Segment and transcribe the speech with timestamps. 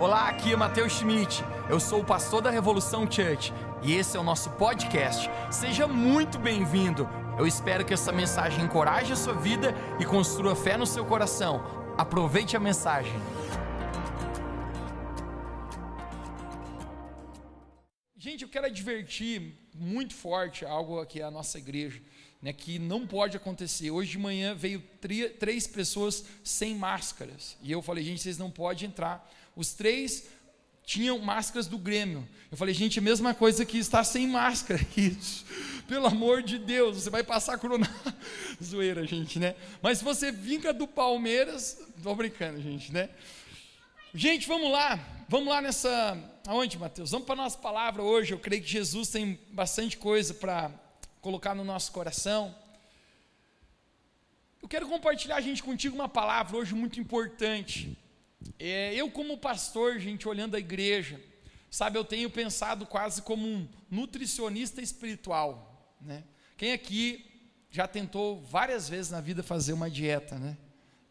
[0.00, 1.44] Olá, aqui é Matheus Schmidt.
[1.68, 5.28] Eu sou o pastor da Revolução Church e esse é o nosso podcast.
[5.52, 7.06] Seja muito bem-vindo.
[7.38, 11.62] Eu espero que essa mensagem encoraje a sua vida e construa fé no seu coração.
[11.98, 13.12] Aproveite a mensagem.
[18.16, 22.00] Gente, eu quero advertir muito forte algo aqui à nossa igreja,
[22.40, 23.90] né, que não pode acontecer.
[23.90, 24.82] Hoje de manhã veio
[25.38, 30.24] três pessoas sem máscaras e eu falei, gente, vocês não podem entrar os três
[30.84, 32.26] tinham máscaras do Grêmio.
[32.50, 34.80] Eu falei, gente, a mesma coisa que estar sem máscara.
[34.96, 35.44] Isso.
[35.86, 37.88] Pelo amor de Deus, você vai passar corona.
[38.62, 39.54] Zoeira, gente, né?
[39.80, 43.08] Mas se você vinca do Palmeiras, tô brincando, gente, né?
[44.12, 44.98] Gente, vamos lá.
[45.28, 46.18] Vamos lá nessa.
[46.44, 47.12] Aonde, Mateus?
[47.12, 48.32] Vamos para a nossa palavra hoje.
[48.34, 50.72] Eu creio que Jesus tem bastante coisa para
[51.20, 52.52] colocar no nosso coração.
[54.60, 57.96] Eu quero compartilhar, gente, contigo uma palavra hoje muito importante.
[58.58, 61.20] É, eu, como pastor, gente, olhando a igreja,
[61.70, 65.96] sabe, eu tenho pensado quase como um nutricionista espiritual.
[66.00, 66.24] Né?
[66.56, 67.26] Quem aqui
[67.70, 70.56] já tentou várias vezes na vida fazer uma dieta, né?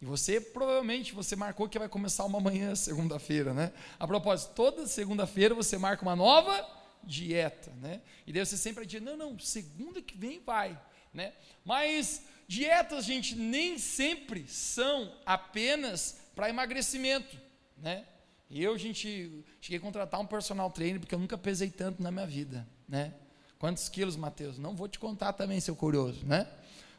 [0.00, 3.72] E você provavelmente você marcou que vai começar uma manhã segunda-feira, né?
[3.98, 6.66] A propósito, toda segunda-feira você marca uma nova
[7.02, 8.00] dieta, né?
[8.26, 10.78] E daí você sempre diz, não, não, segunda que vem vai,
[11.12, 11.32] né?
[11.64, 17.36] Mas dietas, gente, nem sempre são apenas para emagrecimento,
[17.76, 18.02] né?
[18.48, 22.10] E eu, gente, cheguei a contratar um personal trainer porque eu nunca pesei tanto na
[22.10, 23.12] minha vida, né?
[23.58, 24.56] Quantos quilos, Mateus?
[24.56, 26.48] Não vou te contar também, seu curioso, né?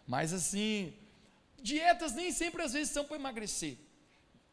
[0.05, 0.93] Mas assim,
[1.59, 3.79] dietas nem sempre às vezes são para emagrecer.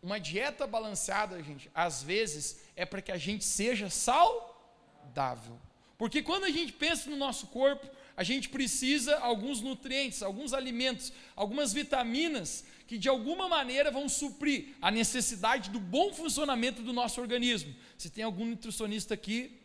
[0.03, 5.61] Uma dieta balanceada, gente, às vezes é para que a gente seja saudável.
[5.99, 7.87] Porque quando a gente pensa no nosso corpo,
[8.19, 14.75] a gente precisa alguns nutrientes, alguns alimentos, algumas vitaminas que de alguma maneira vão suprir
[14.83, 17.73] a necessidade do bom funcionamento do nosso organismo.
[17.97, 19.61] Se tem algum nutricionista aqui,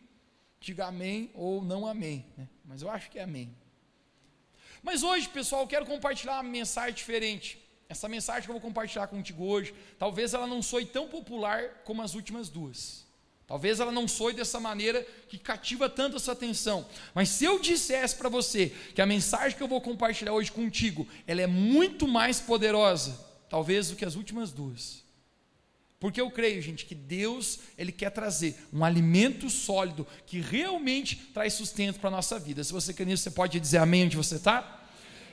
[0.60, 2.48] diga amém ou não amém, né?
[2.64, 3.52] mas eu acho que é amém.
[4.84, 7.58] Mas hoje, pessoal, eu quero compartilhar uma mensagem diferente.
[7.88, 12.02] Essa mensagem que eu vou compartilhar contigo hoje, talvez ela não soe tão popular como
[12.02, 13.03] as últimas duas.
[13.46, 16.86] Talvez ela não soe dessa maneira que cativa tanto a sua atenção.
[17.14, 21.06] Mas se eu dissesse para você que a mensagem que eu vou compartilhar hoje contigo,
[21.26, 23.18] ela é muito mais poderosa,
[23.48, 25.04] talvez do que as últimas duas.
[26.00, 31.54] Porque eu creio, gente, que Deus, ele quer trazer um alimento sólido que realmente traz
[31.54, 32.64] sustento para a nossa vida.
[32.64, 34.82] Se você quer nisso, você pode dizer amém onde você está?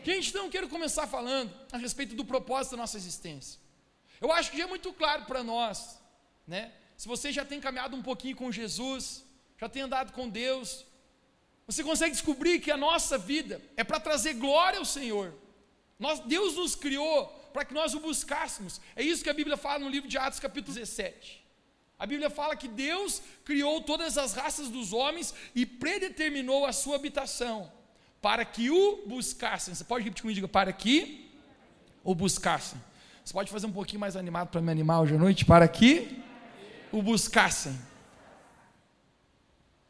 [0.03, 3.59] Gente, então eu quero começar falando a respeito do propósito da nossa existência.
[4.19, 5.97] Eu acho que já é muito claro para nós,
[6.47, 6.71] né?
[7.01, 9.25] Se você já tem caminhado um pouquinho com Jesus,
[9.59, 10.85] já tem andado com Deus,
[11.65, 15.33] você consegue descobrir que a nossa vida é para trazer glória ao Senhor.
[15.97, 18.79] Nós, Deus nos criou para que nós o buscássemos.
[18.95, 21.43] É isso que a Bíblia fala no livro de Atos, capítulo 17.
[21.97, 26.97] A Bíblia fala que Deus criou todas as raças dos homens e predeterminou a sua
[26.97, 27.71] habitação
[28.21, 29.73] para que o buscassem.
[29.73, 31.31] Você pode repetir comigo, diga, para que
[32.03, 32.79] o buscassem.
[33.25, 35.45] Você pode fazer um pouquinho mais animado para me animar hoje à noite?
[35.45, 36.29] Para que
[36.91, 37.79] o buscassem.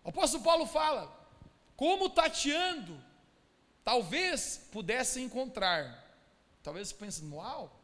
[0.03, 1.11] O apóstolo Paulo fala:
[1.75, 2.97] como tateando,
[3.83, 5.99] talvez pudesse encontrar.
[6.63, 7.81] Talvez pense, uau,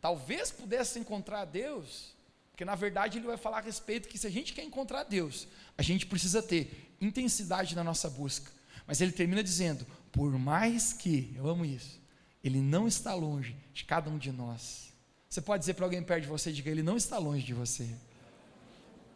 [0.00, 2.14] talvez pudesse encontrar Deus.
[2.52, 5.48] Porque na verdade ele vai falar a respeito que se a gente quer encontrar Deus,
[5.76, 8.52] a gente precisa ter intensidade na nossa busca.
[8.86, 12.00] Mas ele termina dizendo: por mais que, eu amo isso,
[12.44, 14.92] ele não está longe de cada um de nós.
[15.28, 17.88] Você pode dizer para alguém perto de você, diga, ele não está longe de você.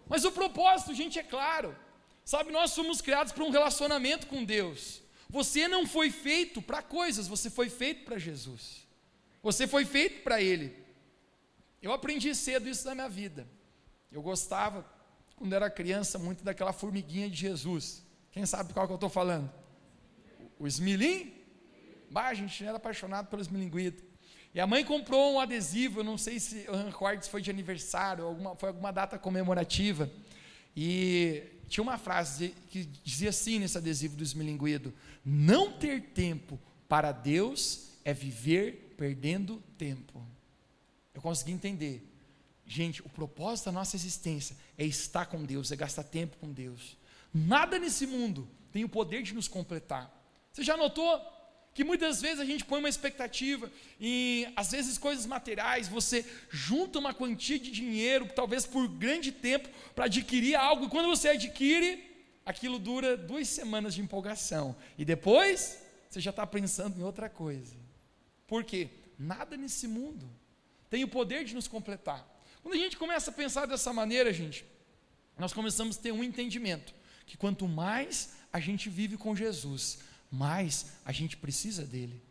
[0.09, 1.77] Mas o propósito, gente, é claro.
[2.25, 5.03] Sabe, nós somos criados para um relacionamento com Deus.
[5.29, 8.87] Você não foi feito para coisas, você foi feito para Jesus.
[9.43, 10.77] Você foi feito para Ele.
[11.83, 13.47] Eu aprendi cedo isso na minha vida.
[14.11, 14.85] Eu gostava,
[15.37, 18.03] quando era criança, muito daquela formiguinha de Jesus.
[18.31, 19.53] Quem sabe qual que eu estou falando?
[20.59, 21.35] O esmilim?
[22.11, 24.03] Bah, a gente era apaixonado pelo esmilinguido.
[24.57, 28.57] E a mãe comprou um adesivo, eu não sei se recordo foi de aniversário, alguma,
[28.57, 30.11] foi alguma data comemorativa.
[30.75, 36.59] E tinha uma frase que dizia assim nesse adesivo do esmilinguido: Não ter tempo
[36.89, 40.27] para Deus é viver perdendo tempo.
[41.15, 42.03] Eu consegui entender.
[42.67, 46.97] Gente, o propósito da nossa existência é estar com Deus, é gastar tempo com Deus.
[47.33, 50.11] Nada nesse mundo tem o poder de nos completar.
[50.51, 51.36] Você já notou?
[51.77, 53.71] Que muitas vezes a gente põe uma expectativa
[54.01, 59.69] em, às vezes, coisas materiais, você junta uma quantia de dinheiro, talvez por grande tempo,
[59.95, 62.03] para adquirir algo, e quando você adquire,
[62.47, 67.77] aquilo dura duas semanas de empolgação, e depois você já está pensando em outra coisa.
[68.47, 68.89] Por quê?
[69.19, 70.27] Nada nesse mundo
[70.89, 72.27] tem o poder de nos completar.
[72.63, 74.65] Quando a gente começa a pensar dessa maneira, gente,
[75.37, 76.95] nós começamos a ter um entendimento
[77.27, 79.99] que quanto mais a gente vive com Jesus,
[80.31, 82.23] mais a gente precisa dele.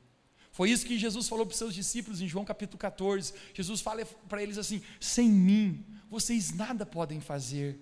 [0.52, 3.34] Foi isso que Jesus falou para os seus discípulos em João capítulo 14.
[3.54, 7.78] Jesus fala para eles assim: sem mim, vocês nada podem fazer.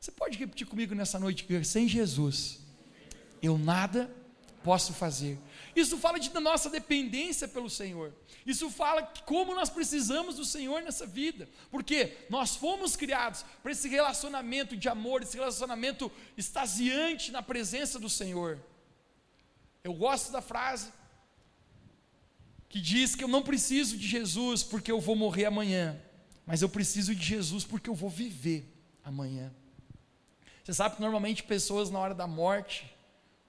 [0.00, 2.58] Você pode repetir comigo nessa noite: sem Jesus,
[3.40, 4.12] eu nada
[4.64, 5.38] posso fazer.
[5.76, 8.12] Isso fala de nossa dependência pelo Senhor.
[8.44, 11.48] Isso fala como nós precisamos do Senhor nessa vida.
[11.70, 18.08] Porque nós fomos criados para esse relacionamento de amor, esse relacionamento extasiante na presença do
[18.08, 18.58] Senhor.
[19.84, 20.90] Eu gosto da frase
[22.70, 26.00] que diz que eu não preciso de Jesus porque eu vou morrer amanhã,
[26.46, 28.66] mas eu preciso de Jesus porque eu vou viver
[29.04, 29.52] amanhã.
[30.64, 32.90] Você sabe que normalmente pessoas na hora da morte,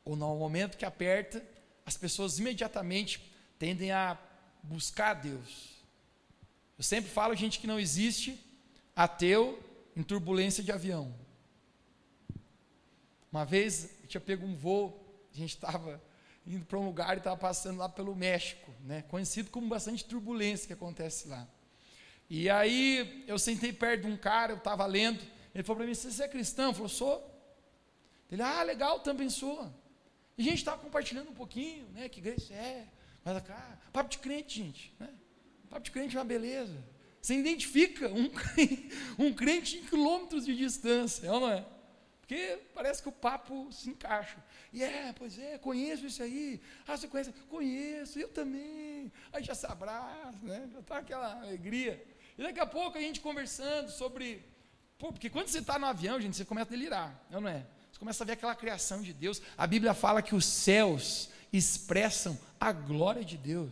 [0.03, 1.41] ou no momento que aperta,
[1.85, 4.17] as pessoas imediatamente tendem a
[4.61, 5.69] buscar Deus.
[6.77, 8.37] Eu sempre falo, gente, que não existe
[8.93, 9.57] ateu
[9.95, 11.15] em turbulência de avião.
[13.31, 15.01] Uma vez eu tinha pego um voo,
[15.33, 16.01] a gente estava
[16.45, 19.03] indo para um lugar e estava passando lá pelo México, né?
[19.03, 21.47] conhecido como bastante turbulência que acontece lá.
[22.29, 25.21] E aí eu sentei perto de um cara, eu estava lendo,
[25.53, 26.65] ele falou para mim, você é cristão?
[26.65, 27.31] Eu falei, sou.
[28.31, 29.71] Ele, ah, legal, também sou.
[30.37, 32.09] E a gente estava compartilhando um pouquinho, né?
[32.09, 32.87] Que igreja é.
[33.23, 34.93] Mas cá, papo de crente, gente.
[34.99, 35.09] Né?
[35.69, 36.83] Papo de crente é uma beleza.
[37.21, 38.29] Você identifica um,
[39.17, 41.65] um crente em quilômetros de distância, é ou não é?
[42.25, 44.43] Porque parece que o papo se encaixa.
[44.73, 46.59] E é, pois é, conheço isso aí.
[46.87, 47.31] Ah, você conhece?
[47.47, 49.11] Conheço, eu também.
[49.31, 50.67] Aí já se abraça, né?
[50.73, 52.03] Já está aquela alegria.
[52.35, 54.43] E daqui a pouco a gente conversando sobre.
[54.97, 57.63] Pô, porque quando você está no avião, gente, você começa a delirar, não é?
[57.91, 59.39] Você começa a ver aquela criação de Deus.
[59.55, 63.71] A Bíblia fala que os céus expressam a glória de Deus.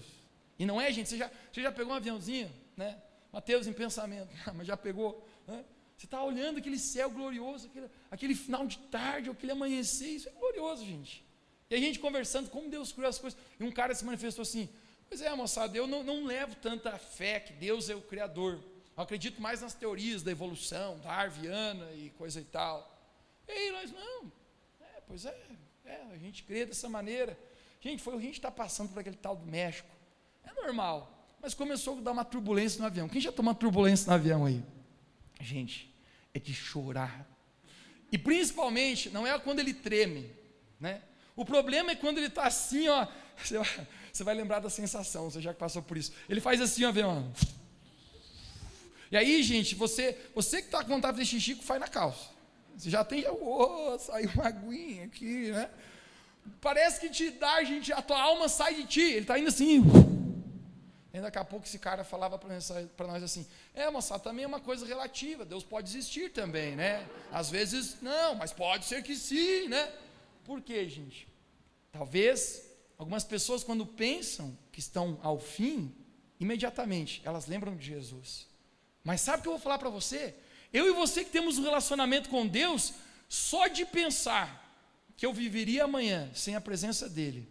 [0.60, 1.10] E não é, gente?
[1.10, 3.02] Você já, você já pegou um aviãozinho, né?
[3.32, 5.28] Mateus em pensamento, mas já pegou?
[6.04, 10.34] Você está olhando aquele céu glorioso, aquele, aquele, final de tarde, aquele amanhecer, isso é
[10.34, 11.24] glorioso, gente.
[11.70, 13.40] E a gente conversando, como Deus criou as coisas.
[13.58, 14.68] E um cara se manifestou assim:
[15.08, 18.62] Pois é, moçada, eu não, não levo tanta fé que Deus é o Criador.
[18.98, 22.94] Eu acredito mais nas teorias da evolução, darwiana e coisa e tal.
[23.48, 24.30] E aí nós, não,
[24.82, 25.42] é, pois é,
[25.86, 27.40] é, a gente crê dessa maneira.
[27.80, 29.88] Gente, foi o que a gente está passando por aquele tal do México.
[30.44, 31.26] É normal.
[31.42, 33.08] Mas começou a dar uma turbulência no avião.
[33.08, 34.62] Quem já tomou turbulência no avião aí?
[35.40, 35.93] Gente,
[36.34, 37.28] é de chorar.
[38.12, 40.32] E principalmente, não é quando ele treme,
[40.80, 41.02] né?
[41.36, 43.08] O problema é quando ele está assim, ó.
[43.44, 46.14] Você vai, você vai, lembrar da sensação, você já passou por isso.
[46.30, 47.24] Ele faz assim, ó, vem, ó.
[49.12, 52.30] E aí, gente, você, você que está com vontade de xixi, faz na calça.
[52.78, 55.68] Você já tem, oh, saiu uma aguinha aqui, né?
[56.62, 59.02] Parece que te dá, gente, a tua alma sai de ti.
[59.02, 59.82] Ele está indo assim.
[61.14, 63.46] E daqui a pouco esse cara falava para nós assim:
[63.76, 67.08] é, moça, também é uma coisa relativa, Deus pode existir também, né?
[67.32, 69.94] Às vezes, não, mas pode ser que sim, né?
[70.44, 71.28] Por quê, gente?
[71.92, 72.68] Talvez
[72.98, 75.94] algumas pessoas, quando pensam que estão ao fim,
[76.40, 78.48] imediatamente elas lembram de Jesus.
[79.04, 80.34] Mas sabe o que eu vou falar para você?
[80.74, 82.94] Eu e você que temos um relacionamento com Deus,
[83.30, 84.62] só de pensar
[85.16, 87.48] que eu viveria amanhã sem a presença dEle,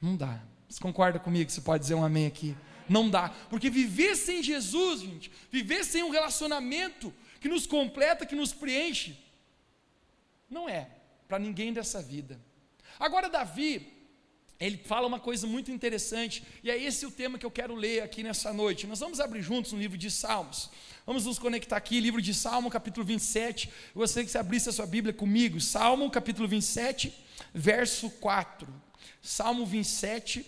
[0.00, 0.40] não dá.
[0.68, 1.50] Você concorda comigo?
[1.50, 2.56] Você pode dizer um amém aqui?
[2.88, 3.30] Não dá.
[3.50, 9.18] Porque viver sem Jesus, gente, viver sem um relacionamento que nos completa, que nos preenche,
[10.48, 10.88] não é
[11.28, 12.40] para ninguém dessa vida.
[12.98, 13.92] Agora, Davi,
[14.60, 18.02] ele fala uma coisa muito interessante, e é esse o tema que eu quero ler
[18.02, 18.86] aqui nessa noite.
[18.86, 20.70] Nós vamos abrir juntos no livro de Salmos.
[21.04, 23.68] Vamos nos conectar aqui, livro de Salmo, capítulo 27.
[23.94, 25.60] Eu gostaria que você abrisse a sua Bíblia comigo.
[25.60, 27.12] Salmo, capítulo 27,
[27.52, 28.66] verso 4.
[29.20, 30.46] Salmo 27,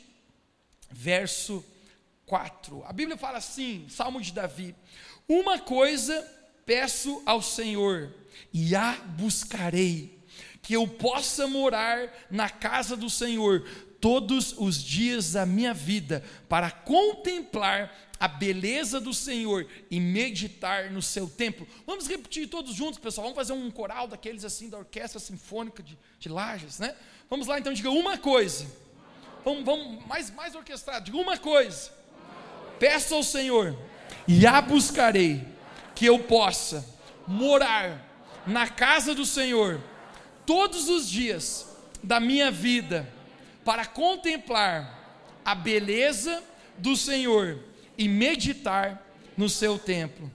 [0.90, 1.75] verso 4.
[2.26, 2.84] 4.
[2.84, 4.74] A Bíblia fala assim, Salmo de Davi:
[5.28, 8.12] Uma coisa peço ao Senhor,
[8.52, 10.18] e a buscarei,
[10.60, 13.64] que eu possa morar na casa do Senhor
[14.00, 21.00] todos os dias da minha vida, para contemplar a beleza do Senhor e meditar no
[21.00, 21.66] seu templo.
[21.86, 23.26] Vamos repetir todos juntos, pessoal.
[23.26, 26.96] Vamos fazer um coral daqueles assim da orquestra sinfônica de, de Lages, né?
[27.30, 28.66] Vamos lá então, diga uma coisa.
[29.44, 31.04] Vamos, vamos mais, mais orquestrado.
[31.04, 31.92] Diga uma coisa
[32.78, 33.76] Peço ao Senhor
[34.28, 35.46] e a buscarei,
[35.94, 36.86] que eu possa
[37.26, 38.04] morar
[38.46, 39.80] na casa do Senhor
[40.44, 41.66] todos os dias
[42.02, 43.12] da minha vida,
[43.64, 46.42] para contemplar a beleza
[46.78, 47.58] do Senhor
[47.98, 49.04] e meditar
[49.36, 50.30] no seu templo.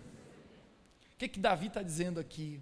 [1.13, 2.61] O que, que Davi está dizendo aqui?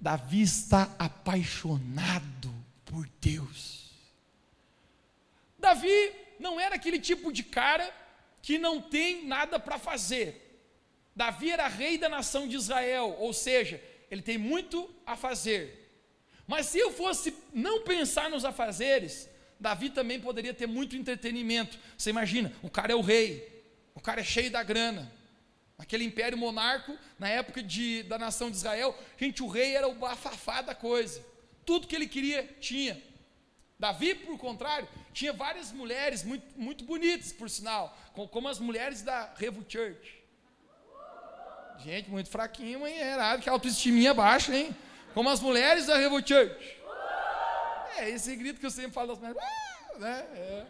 [0.00, 2.52] Davi está apaixonado
[2.84, 3.92] por Deus.
[5.58, 7.88] Davi não era aquele tipo de cara
[8.42, 10.42] que não tem nada para fazer.
[11.14, 13.80] Davi era rei da nação de Israel, ou seja,
[14.10, 15.78] ele tem muito a fazer.
[16.46, 19.28] Mas se eu fosse não pensar nos afazeres,
[19.60, 21.78] Davi também poderia ter muito entretenimento.
[21.96, 25.10] Você imagina, o cara é o rei, o cara é cheio da grana.
[25.78, 29.94] Aquele império monarco, na época de, da nação de Israel, gente, o rei era o
[29.94, 31.24] bafafá da coisa.
[31.64, 33.00] Tudo que ele queria, tinha.
[33.82, 37.92] Davi, por contrário, tinha várias mulheres muito, muito bonitas, por sinal,
[38.30, 40.22] como as mulheres da Revo Church.
[41.80, 42.96] Gente, muito fraquinho, hein?
[42.96, 44.72] Era que a autoestima baixa, hein?
[45.12, 46.80] Como as mulheres da Revo Church.
[47.96, 49.42] É, esse grito que eu sempre falo das mulheres.
[49.42, 50.26] Ah, né?
[50.32, 50.64] É.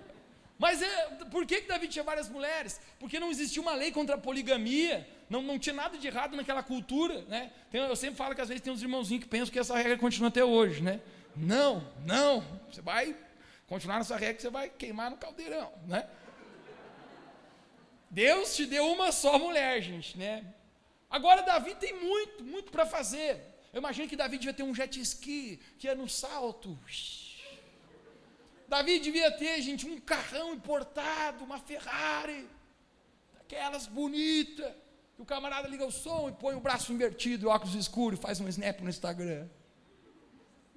[0.58, 2.80] Mas é, por que, que Davi tinha várias mulheres?
[2.98, 6.62] Porque não existia uma lei contra a poligamia, não, não tinha nada de errado naquela
[6.62, 7.20] cultura.
[7.28, 7.52] Né?
[7.70, 9.98] Tem, eu sempre falo que às vezes tem uns irmãozinhos que pensam que essa regra
[9.98, 10.80] continua até hoje.
[10.82, 10.98] Né?
[11.34, 13.16] Não, não, você vai
[13.66, 15.72] continuar nessa regra que você vai queimar no caldeirão.
[15.86, 16.08] Né?
[18.10, 20.18] Deus te deu uma só mulher, gente.
[20.18, 20.44] Né?
[21.08, 23.40] Agora, Davi tem muito, muito para fazer.
[23.72, 26.78] Eu imagino que Davi devia ter um jet ski, que ia no salto.
[28.68, 32.46] Davi devia ter, gente, um carrão importado, uma Ferrari,
[33.34, 34.72] daquelas bonitas,
[35.18, 38.80] o camarada liga o som e põe o braço invertido, óculos escuros, faz um snap
[38.80, 39.48] no Instagram.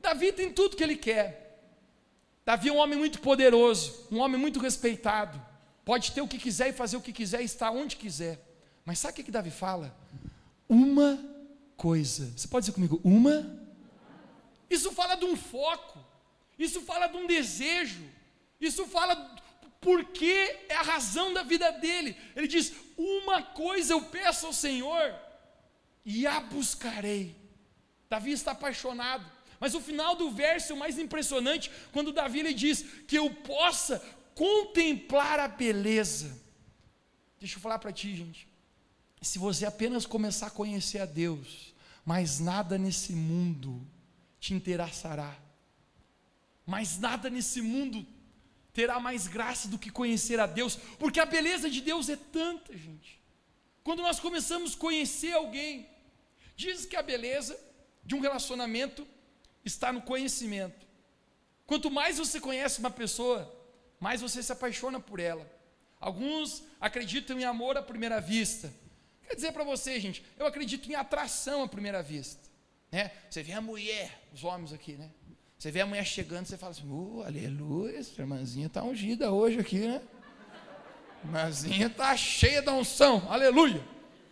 [0.05, 1.27] Davi tem tudo que ele quer.
[2.45, 5.41] Davi é um homem muito poderoso, um homem muito respeitado.
[5.83, 8.39] Pode ter o que quiser e fazer o que quiser estar onde quiser.
[8.85, 9.97] Mas sabe o que Davi fala?
[10.69, 11.19] Uma
[11.75, 12.31] coisa.
[12.35, 13.37] Você pode dizer comigo, uma?
[14.69, 15.99] Isso fala de um foco.
[16.57, 18.03] Isso fala de um desejo.
[18.61, 19.13] Isso fala
[19.81, 22.15] porque é a razão da vida dele.
[22.35, 25.15] Ele diz: Uma coisa eu peço ao Senhor
[26.05, 27.35] e a buscarei.
[28.07, 29.34] Davi está apaixonado.
[29.59, 33.29] Mas o final do verso é o mais impressionante, quando Davi ele diz que eu
[33.29, 33.99] possa
[34.33, 36.37] contemplar a beleza.
[37.39, 38.47] Deixa eu falar para ti, gente.
[39.21, 41.73] Se você apenas começar a conhecer a Deus,
[42.05, 43.81] mais nada nesse mundo
[44.39, 45.45] te interessará
[46.65, 48.05] mas nada nesse mundo
[48.73, 52.75] terá mais graça do que conhecer a Deus, porque a beleza de Deus é tanta,
[52.75, 53.21] gente.
[53.83, 55.87] Quando nós começamos a conhecer alguém,
[56.55, 57.57] diz que a beleza
[58.03, 59.07] de um relacionamento
[59.65, 60.85] está no conhecimento.
[61.65, 63.51] Quanto mais você conhece uma pessoa,
[63.99, 65.51] mais você se apaixona por ela.
[65.99, 68.71] Alguns acreditam em amor à primeira vista.
[69.27, 72.47] Quer dizer para você, gente, eu acredito em atração à primeira vista.
[72.91, 73.11] Né?
[73.29, 75.09] Você vê a mulher, os homens aqui, né?
[75.57, 79.59] Você vê a mulher chegando, você fala assim, oh, aleluia, essa irmãzinha está ungida hoje
[79.59, 80.01] aqui, né?
[81.23, 83.83] Irmãzinha está cheia da unção, aleluia.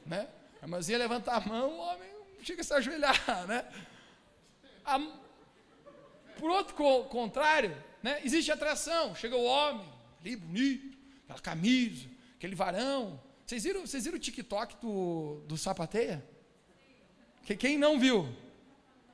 [0.06, 0.28] Né?
[0.62, 2.10] A irmãzinha levanta a mão, o homem
[2.44, 3.66] chega a se ajoelhar, né?
[4.86, 5.00] A,
[6.44, 9.88] por outro co contrário, né, existe atração, chega o homem,
[10.20, 13.18] ali bonito, aquela camisa, aquele varão.
[13.46, 16.22] Vocês viram, vocês viram o TikTok do, do Sapateia?
[17.58, 18.28] Quem não viu?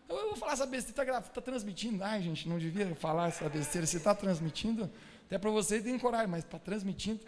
[0.10, 2.04] Eu vou falar essa besteira, está tá transmitindo.
[2.04, 3.86] Ai, gente, não devia falar essa besteira.
[3.86, 4.90] Se está transmitindo,
[5.28, 7.24] até para você tem coragem, mas está transmitindo,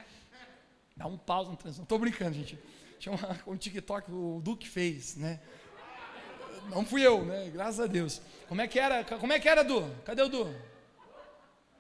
[0.98, 1.84] dá um pause no transmissão.
[1.84, 2.58] Estou brincando, gente.
[2.98, 3.14] Tinha
[3.46, 5.40] um TikTok o Duque fez, né?
[6.70, 7.50] Não fui eu, né?
[7.54, 8.22] Graças a Deus.
[8.48, 9.04] Como é que era?
[9.04, 9.90] Como é que era, Du?
[10.06, 10.44] Cadê o Du?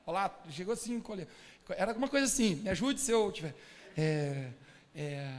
[0.05, 1.27] Olha lá, chegou assim, colher.
[1.69, 2.55] Era alguma coisa assim.
[2.55, 3.55] Me ajude se eu tiver.
[3.97, 4.47] É,
[4.95, 5.33] é...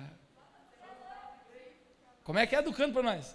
[2.24, 3.34] Como é que é do canto para nós?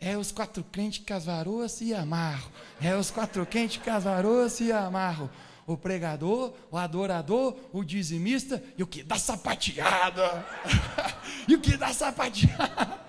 [0.00, 2.50] É os quatro crentes que as varoas se amarram.
[2.82, 5.30] É os quatro crentes que as varoas se amarram.
[5.64, 10.44] O pregador, o adorador, o dizimista e o que dá sapateada.
[11.46, 13.01] e o que dá sapateada.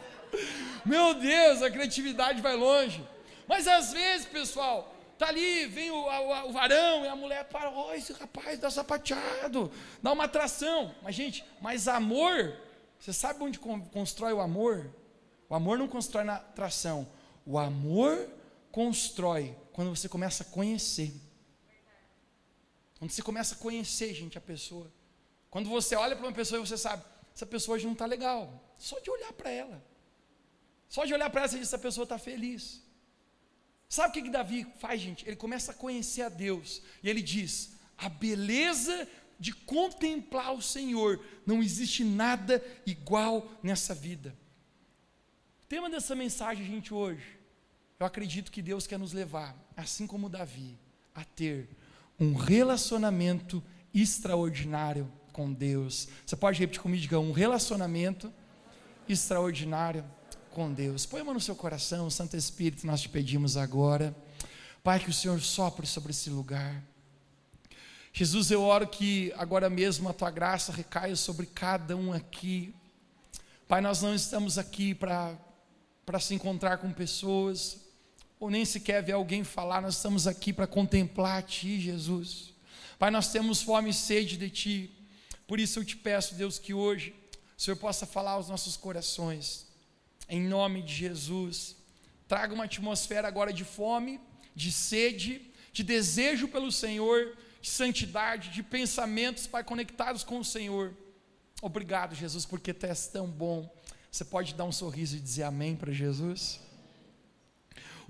[0.86, 3.06] Meu Deus, a criatividade vai longe.
[3.48, 6.06] Mas às vezes, pessoal, tá ali, vem o,
[6.48, 9.72] o, varão e a mulher para, ó, oh, esse rapaz dá sapateado,
[10.02, 10.94] dá uma atração.
[11.02, 12.58] Mas, gente, mas amor,
[13.00, 14.90] você sabe onde constrói o amor?
[15.50, 17.08] O amor não constrói na atração.
[17.46, 18.30] O amor
[18.72, 21.14] constrói quando você começa a conhecer.
[22.98, 24.92] Quando você começa a conhecer, gente, a pessoa.
[25.50, 27.04] Quando você olha para uma pessoa e você sabe,
[27.36, 28.62] essa pessoa hoje não está legal.
[28.78, 29.93] Só de olhar para ela.
[30.94, 32.62] Só de olhar para ela, você essa pessoa está feliz.
[33.96, 35.26] Sabe o que, que Davi faz, gente?
[35.28, 36.68] Ele começa a conhecer a Deus.
[37.04, 37.54] E ele diz:
[37.98, 38.96] a beleza
[39.40, 41.12] de contemplar o Senhor.
[41.46, 43.36] Não existe nada igual
[43.70, 44.30] nessa vida
[45.74, 47.26] tema dessa mensagem, gente, hoje,
[48.00, 50.78] eu acredito que Deus quer nos levar, assim como Davi,
[51.16, 51.68] a ter
[52.20, 56.08] um relacionamento extraordinário com Deus.
[56.24, 58.32] Você pode repetir comigo, diga, um relacionamento
[59.10, 60.06] extraordinário
[60.54, 61.06] com Deus.
[61.06, 64.16] Põe a mão no seu coração, Santo Espírito, nós te pedimos agora.
[64.84, 66.84] Pai, que o Senhor sopre sobre esse lugar.
[68.14, 72.72] Jesus, eu oro que agora mesmo a tua graça recaia sobre cada um aqui.
[73.68, 75.40] Pai, nós não estamos aqui para
[76.22, 77.80] se encontrar com pessoas,
[78.40, 82.54] ou nem sequer ver alguém falar, nós estamos aqui para contemplar a Ti, Jesus.
[83.00, 84.92] Pai, nós temos fome e sede de Ti,
[85.48, 87.16] por isso eu te peço, Deus, que hoje
[87.58, 89.66] o Senhor possa falar aos nossos corações,
[90.34, 91.76] em nome de Jesus.
[92.28, 94.20] Traga uma atmosfera agora de fome,
[94.56, 100.98] de sede, de desejo pelo Senhor, de santidade, de pensamentos, Pai, conectados com o Senhor.
[101.62, 103.72] Obrigado, Jesus, porque Tu és tão bom.
[104.12, 106.60] Você pode dar um sorriso e dizer amém para Jesus?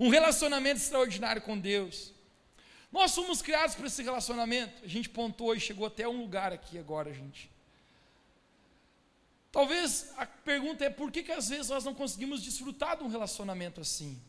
[0.00, 2.14] Um relacionamento extraordinário com Deus.
[2.90, 4.82] Nós somos criados para esse relacionamento.
[4.82, 7.50] A gente pontuou e chegou até um lugar aqui agora, gente.
[9.54, 13.08] Talvez a pergunta é por que, que às vezes nós não conseguimos desfrutar de um
[13.08, 14.20] relacionamento assim?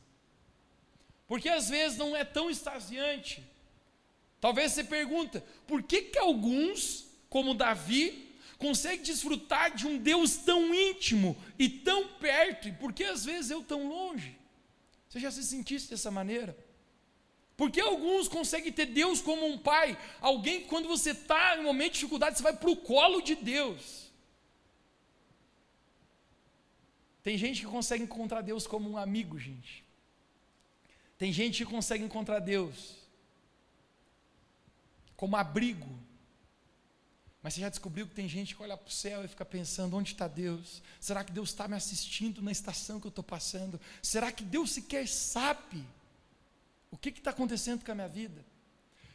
[1.28, 3.44] Porque às vezes não é tão extasiante.
[4.40, 10.72] Talvez você pergunta, por que, que alguns, como Davi, conseguem desfrutar de um Deus tão
[10.72, 14.38] íntimo e tão perto, e por que às vezes eu tão longe?
[15.10, 16.56] Você já se sentisse dessa maneira?
[17.58, 21.64] Porque alguns conseguem ter Deus como um pai, alguém que quando você está em um
[21.64, 24.05] momento de dificuldade, você vai para o colo de Deus.
[27.26, 29.84] Tem gente que consegue encontrar Deus como um amigo, gente.
[31.18, 32.98] Tem gente que consegue encontrar Deus
[35.18, 35.90] como abrigo.
[37.42, 39.98] Mas você já descobriu que tem gente que olha para o céu e fica pensando:
[39.98, 40.84] onde está Deus?
[41.00, 43.82] Será que Deus está me assistindo na estação que eu estou passando?
[44.04, 45.84] Será que Deus sequer sabe
[46.92, 48.46] o que está acontecendo com a minha vida?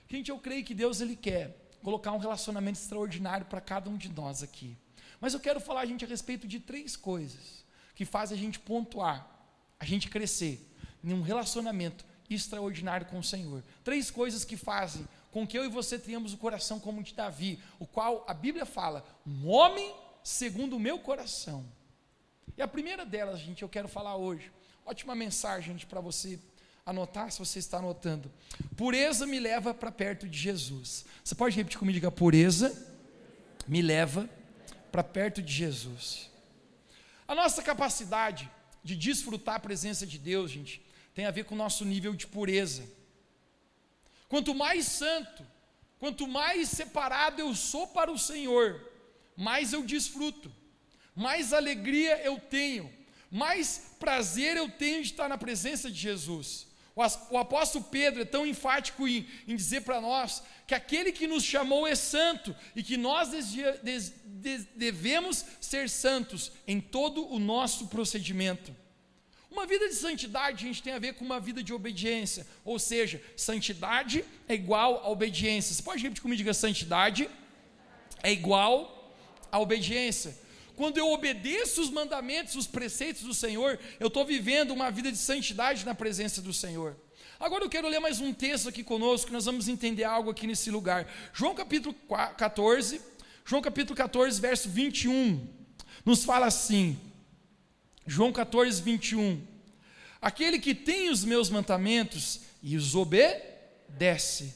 [0.09, 4.09] Gente, eu creio que Deus ele quer colocar um relacionamento extraordinário para cada um de
[4.09, 4.77] nós aqui.
[5.21, 7.61] Mas eu quero falar, gente, a respeito de três coisas
[8.01, 9.29] que faz a gente pontuar,
[9.79, 10.67] a gente crescer
[11.05, 13.63] em um relacionamento extraordinário com o Senhor.
[13.85, 17.61] Três coisas que fazem com que eu e você tenhamos o coração como de Davi,
[17.79, 21.63] o qual a Bíblia fala, um homem segundo o meu coração.
[22.57, 24.51] E a primeira delas, gente, eu quero falar hoje.
[24.87, 26.41] Ótima mensagem, gente, para você
[26.87, 28.33] anotar, se você está anotando.
[28.79, 31.05] Pureza me leva para perto de Jesus.
[31.23, 32.75] Você pode repetir comigo, diga, pureza
[33.69, 34.27] me leva
[34.91, 36.30] para perto de Jesus.
[37.31, 38.51] A nossa capacidade
[38.83, 42.27] de desfrutar a presença de Deus, gente, tem a ver com o nosso nível de
[42.27, 42.83] pureza.
[44.29, 45.47] Quanto mais santo,
[46.01, 48.85] quanto mais separado eu sou para o Senhor,
[49.37, 50.53] mais eu desfruto,
[51.15, 52.93] mais alegria eu tenho,
[53.31, 56.67] mais prazer eu tenho de estar na presença de Jesus.
[57.31, 61.43] O apóstolo Pedro é tão enfático em, em dizer para nós que aquele que nos
[61.43, 63.31] chamou é santo e que nós
[64.75, 68.75] devemos ser santos em todo o nosso procedimento.
[69.51, 72.79] Uma vida de santidade, a gente tem a ver com uma vida de obediência, ou
[72.79, 75.75] seja, santidade é igual a obediência.
[75.75, 77.29] Você pode repetir comigo, diga santidade
[78.23, 79.13] é igual
[79.51, 80.37] a obediência.
[80.81, 85.19] Quando eu obedeço os mandamentos, os preceitos do Senhor, eu estou vivendo uma vida de
[85.19, 86.97] santidade na presença do Senhor.
[87.39, 90.71] Agora eu quero ler mais um texto aqui conosco, nós vamos entender algo aqui nesse
[90.71, 91.07] lugar.
[91.35, 91.95] João capítulo
[92.39, 92.99] 14,
[93.45, 95.47] João capítulo 14, verso 21,
[96.03, 96.99] nos fala assim,
[98.07, 99.47] João 14, 21,
[100.19, 104.55] aquele que tem os meus mandamentos e os obedece,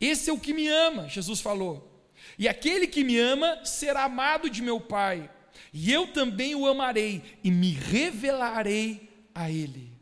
[0.00, 2.02] esse é o que me ama, Jesus falou,
[2.38, 5.30] e aquele que me ama será amado de meu Pai,
[5.72, 9.92] e eu também o amarei e me revelarei a ele.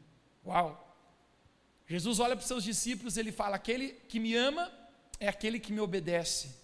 [0.45, 0.83] Uau!
[1.89, 4.73] Jesus olha para os seus discípulos ele fala: Aquele que me ama
[5.21, 6.55] é aquele que me obedece,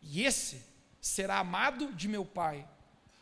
[0.00, 0.62] e esse
[1.00, 2.66] será amado de meu Pai.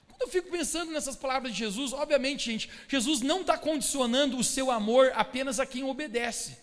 [0.07, 4.45] Quando eu fico pensando nessas palavras de Jesus, obviamente, gente, Jesus não está condicionando o
[4.45, 6.59] seu amor apenas a quem obedece.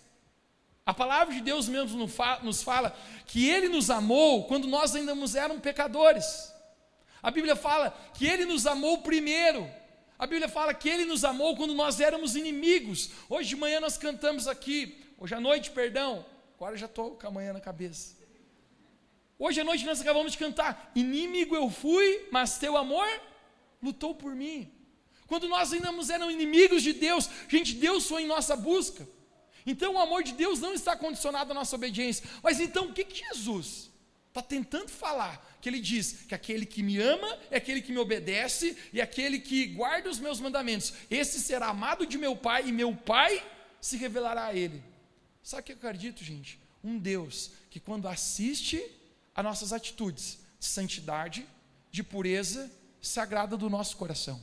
[0.85, 2.07] A palavra de Deus mesmo
[2.43, 6.53] nos fala que Ele nos amou quando nós ainda éramos pecadores.
[7.21, 9.69] A Bíblia fala que Ele nos amou primeiro.
[10.17, 13.11] A Bíblia fala que Ele nos amou quando nós éramos inimigos.
[13.29, 16.25] Hoje de manhã nós cantamos aqui, hoje à noite, perdão,
[16.55, 18.15] agora eu já estou com a manhã na cabeça.
[19.39, 23.07] Hoje à noite nós acabamos de cantar: Inimigo eu fui, mas teu amor
[23.81, 24.71] lutou por mim.
[25.27, 29.07] Quando nós ainda éramos inimigos de Deus, gente, Deus foi em nossa busca.
[29.65, 32.25] Então o amor de Deus não está condicionado à nossa obediência.
[32.41, 33.91] Mas então o que, que Jesus
[34.37, 35.47] está tentando falar?
[35.67, 39.37] que ele diz que aquele que me ama é aquele que me obedece e aquele
[39.37, 40.93] que guarda os meus mandamentos.
[41.09, 43.45] Esse será amado de meu Pai e meu Pai
[43.81, 44.81] se revelará a ele.
[45.43, 46.57] Sabe o que eu acredito, gente?
[46.81, 48.81] Um Deus que quando assiste
[49.35, 51.45] a nossas atitudes de santidade,
[51.91, 52.71] de pureza,
[53.01, 54.41] se agrada do nosso coração.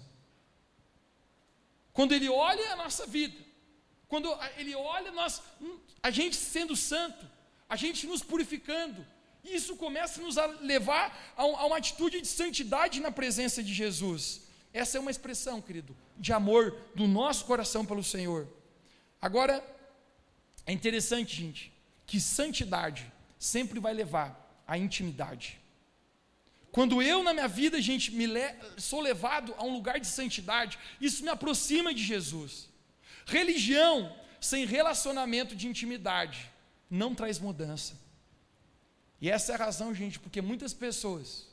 [1.92, 3.36] Quando ele olha a nossa vida,
[4.08, 4.28] quando
[4.58, 5.40] ele olha nós,
[6.02, 7.24] a gente sendo santo,
[7.68, 9.06] a gente nos purificando,
[9.44, 14.42] isso começa a nos levar a, uma atitude de santidade na presença de Jesus.
[14.72, 18.48] Essa é uma expressão, querido, de amor do nosso coração pelo Senhor.
[19.20, 19.64] Agora,
[20.66, 21.72] é interessante, gente,
[22.06, 25.60] que santidade sempre vai levar à intimidade.
[26.72, 28.42] Quando eu na minha vida, gente, me le
[28.76, 32.68] sou levado a um lugar de santidade, isso me aproxima de Jesus.
[33.26, 36.50] Religião sem relacionamento de intimidade
[36.90, 38.03] não traz mudança.
[39.20, 41.48] E essa é a razão, gente, porque muitas pessoas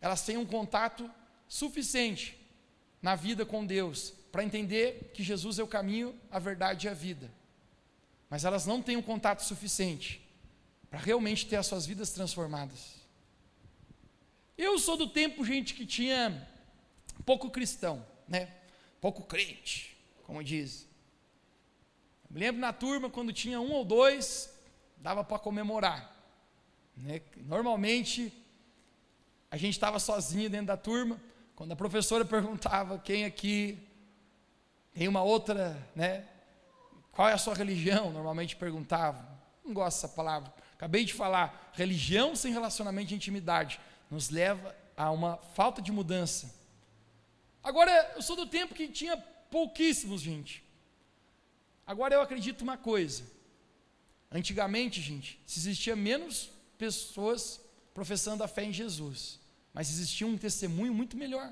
[0.00, 1.08] elas têm um contato
[1.46, 2.38] suficiente
[3.00, 6.94] na vida com Deus para entender que Jesus é o caminho, a verdade e a
[6.94, 7.30] vida.
[8.28, 10.26] Mas elas não têm um contato suficiente
[10.90, 12.96] para realmente ter as suas vidas transformadas.
[14.58, 16.48] Eu sou do tempo, gente, que tinha
[17.24, 18.52] pouco cristão, né?
[19.00, 20.86] Pouco crente, como diz.
[22.24, 24.52] Eu me lembro na turma, quando tinha um ou dois,
[24.98, 26.11] dava para comemorar.
[26.96, 27.20] Né?
[27.36, 28.32] Normalmente,
[29.50, 31.20] a gente estava sozinho dentro da turma,
[31.54, 33.78] quando a professora perguntava quem aqui
[34.94, 36.26] tem uma outra, né?
[37.12, 38.10] Qual é a sua religião?
[38.10, 39.28] Normalmente perguntava.
[39.64, 40.52] Não gosto dessa palavra.
[40.74, 43.78] Acabei de falar, religião sem relacionamento de intimidade
[44.10, 46.54] nos leva a uma falta de mudança.
[47.62, 49.16] Agora, eu sou do tempo que tinha
[49.50, 50.64] pouquíssimos, gente.
[51.86, 53.24] Agora eu acredito uma coisa.
[54.30, 56.50] Antigamente, gente, se existia menos
[56.82, 57.60] pessoas
[57.94, 59.38] professando a fé em Jesus,
[59.72, 61.48] mas existia um testemunho muito melhor.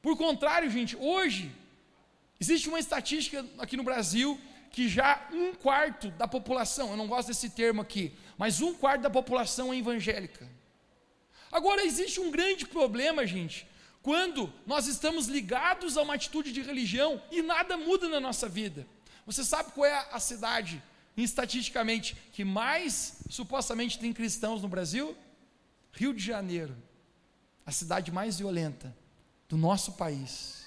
[0.00, 1.50] Por contrário, gente, hoje
[2.38, 7.28] existe uma estatística aqui no Brasil que já um quarto da população, eu não gosto
[7.28, 10.48] desse termo aqui, mas um quarto da população é evangélica.
[11.50, 13.66] Agora, existe um grande problema, gente,
[14.00, 18.86] quando nós estamos ligados a uma atitude de religião e nada muda na nossa vida.
[19.26, 20.80] Você sabe qual é a cidade,
[21.16, 25.16] estatisticamente, que mais supostamente tem cristãos no Brasil?
[25.92, 26.76] Rio de Janeiro,
[27.64, 28.94] a cidade mais violenta
[29.48, 30.66] do nosso país.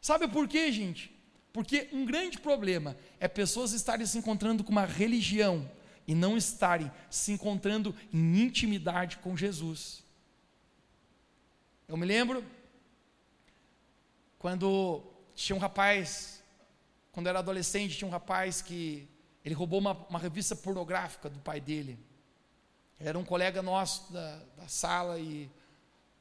[0.00, 1.12] Sabe por quê, gente?
[1.52, 5.70] Porque um grande problema é pessoas estarem se encontrando com uma religião
[6.06, 10.02] e não estarem se encontrando em intimidade com Jesus.
[11.86, 12.44] Eu me lembro
[14.38, 15.02] quando
[15.34, 16.42] tinha um rapaz,
[17.12, 19.08] quando era adolescente, tinha um rapaz que
[19.44, 21.98] ele roubou uma, uma revista pornográfica do pai dele.
[22.98, 25.50] Ele era um colega nosso da, da sala e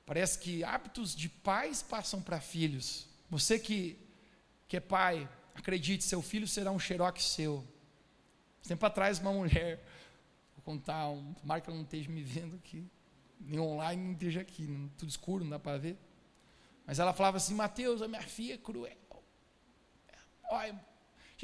[0.05, 3.07] parece que hábitos de pais passam para filhos.
[3.29, 3.97] Você que
[4.71, 7.61] que é pai, acredite, seu filho será um xerox seu.
[8.65, 9.83] Tempo atrás, uma mulher,
[10.55, 12.89] vou contar, um, ela não esteja me vendo aqui,
[13.37, 15.97] nem online, nem esteja aqui, tudo escuro, não dá para ver.
[16.85, 18.95] Mas ela falava assim: Mateus, a minha filha é cruel.
[20.49, 20.85] Olha,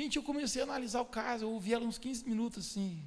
[0.03, 3.03] gente, eu comecei a analisar o caso, eu ouvi ela uns 15 minutos assim,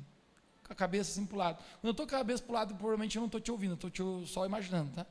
[0.65, 1.57] com a cabeça assim para o lado.
[1.81, 3.75] Quando eu estou com a cabeça para o lado, provavelmente eu não estou te ouvindo,
[3.75, 5.07] estou só imaginando, tá?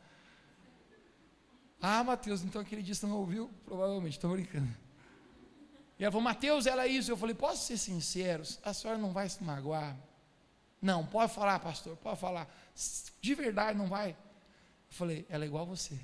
[1.81, 3.49] Ah, Mateus, então aquele dia você não ouviu?
[3.65, 4.69] Provavelmente, estou brincando.
[5.97, 7.09] E ela falou, Mateus, ela é isso.
[7.09, 8.43] Eu falei, posso ser sincero?
[8.63, 9.97] A senhora não vai se magoar?
[10.81, 12.53] Não, pode falar, pastor, pode falar.
[13.21, 14.11] De verdade, não vai?
[14.11, 14.17] Eu
[14.89, 15.97] falei, ela é igual a você.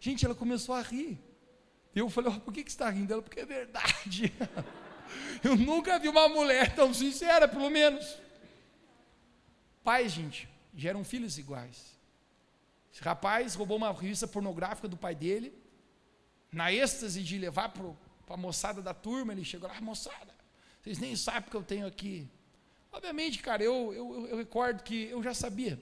[0.00, 1.18] Gente, ela começou a rir.
[1.98, 3.12] Eu falei, oh, por que, que você está rindo?
[3.12, 4.32] Ela, porque é verdade.
[5.42, 8.18] Eu nunca vi uma mulher tão sincera, pelo menos.
[9.82, 11.98] Pais, gente, geram filhos iguais.
[12.92, 15.54] Esse rapaz roubou uma revista pornográfica do pai dele,
[16.52, 17.84] na êxtase de levar para
[18.28, 20.34] a moçada da turma, ele chegou lá, moçada,
[20.82, 22.28] vocês nem sabem o que eu tenho aqui.
[22.90, 25.80] Obviamente, cara, eu, eu, eu recordo que eu já sabia,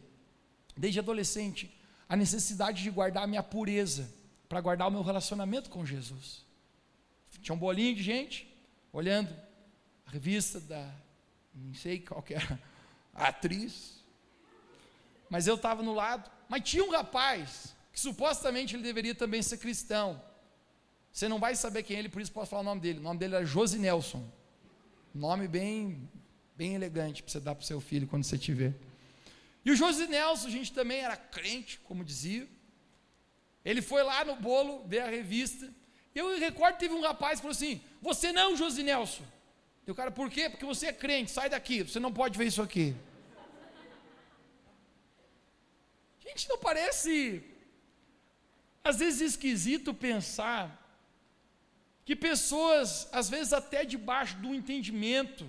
[0.77, 1.75] desde adolescente,
[2.09, 4.13] a necessidade de guardar a minha pureza,
[4.49, 6.45] para guardar o meu relacionamento com Jesus.
[7.41, 8.53] Tinha um bolinho de gente,
[8.93, 9.35] olhando
[10.07, 10.91] a revista da,
[11.55, 12.61] não sei qual que era,
[13.15, 14.05] a atriz,
[15.29, 19.59] mas eu estava no lado, mas tinha um rapaz, que supostamente ele deveria também ser
[19.59, 20.23] cristão,
[21.17, 22.99] você não vai saber quem é ele, por isso posso falar o nome dele.
[22.99, 24.23] O nome dele era Josi Nelson.
[25.15, 26.07] Nome bem,
[26.55, 28.75] bem elegante para você dar para o seu filho quando você tiver.
[29.65, 32.47] E o Josi Nelson, gente também era crente, como dizia.
[33.71, 35.69] Ele foi lá no bolo ver a revista.
[36.15, 39.25] Eu recordo teve um rapaz que falou assim: Você não, Josi Nelson.
[39.85, 40.49] E o cara, por quê?
[40.49, 42.95] Porque você é crente, sai daqui, você não pode ver isso aqui.
[46.25, 47.43] Gente, não parece,
[48.85, 50.65] às vezes, esquisito pensar
[52.05, 55.49] que pessoas, às vezes até debaixo do entendimento,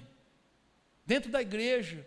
[1.06, 2.04] dentro da igreja,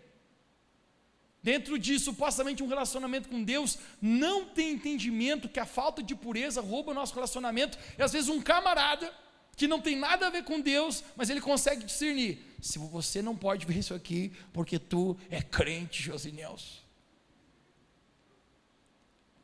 [1.43, 6.61] dentro de supostamente um relacionamento com Deus, não tem entendimento que a falta de pureza
[6.61, 9.13] rouba o nosso relacionamento, e às vezes um camarada
[9.57, 12.39] que não tem nada a ver com Deus, mas ele consegue discernir.
[12.61, 16.83] Se você não pode ver isso aqui, porque tu é crente, Josinelso.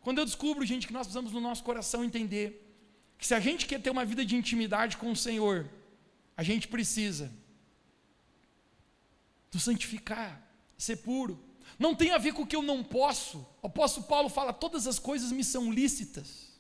[0.01, 2.63] Quando eu descubro, gente, que nós precisamos no nosso coração entender
[3.19, 5.69] que se a gente quer ter uma vida de intimidade com o Senhor,
[6.37, 7.33] a gente precisa
[9.51, 10.41] do santificar,
[10.79, 11.43] ser puro.
[11.79, 13.47] Não tem a ver com o que eu não posso.
[13.63, 16.53] O apóstolo Paulo fala: todas as coisas me são lícitas,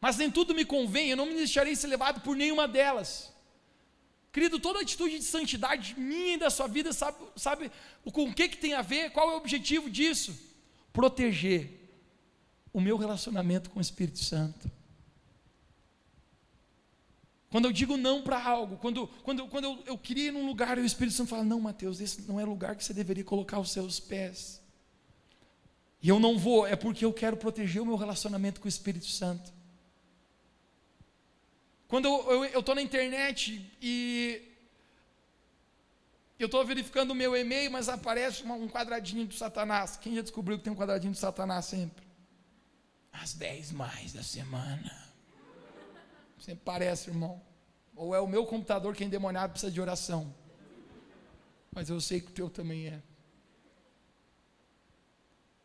[0.00, 3.32] mas nem tudo me convém, eu não me deixarei ser levado por nenhuma delas.
[4.32, 7.70] Querido, toda atitude de santidade minha e da sua vida, sabe, sabe
[8.12, 9.10] com o que, que tem a ver?
[9.10, 10.38] Qual é o objetivo disso?
[10.92, 11.68] Proteger
[12.72, 14.70] o meu relacionamento com o Espírito Santo.
[17.50, 20.78] Quando eu digo não para algo, quando, quando, quando eu, eu queria ir num lugar
[20.78, 23.58] e o Espírito Santo fala: Não, Mateus, esse não é lugar que você deveria colocar
[23.58, 24.60] os seus pés.
[26.02, 29.06] E eu não vou, é porque eu quero proteger o meu relacionamento com o Espírito
[29.06, 29.52] Santo.
[31.88, 34.40] Quando eu estou na internet e
[36.38, 39.96] eu estou verificando o meu e-mail, mas aparece uma, um quadradinho do Satanás.
[39.96, 42.06] Quem já descobriu que tem um quadradinho do Satanás sempre?
[43.12, 45.09] Às 10 mais da semana.
[46.40, 47.40] Sempre parece, irmão.
[47.94, 50.34] Ou é o meu computador que é endemoniado precisa de oração.
[51.70, 53.02] Mas eu sei que o teu também é.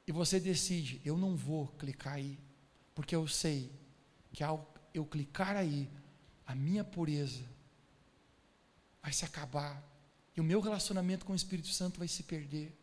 [0.08, 2.38] E você decide, eu não vou clicar aí,
[2.94, 3.72] porque eu sei
[4.32, 5.90] que ao eu clicar aí,
[6.46, 7.44] a minha pureza
[9.02, 9.84] vai se acabar
[10.36, 12.78] e o meu relacionamento com o Espírito Santo vai se perder.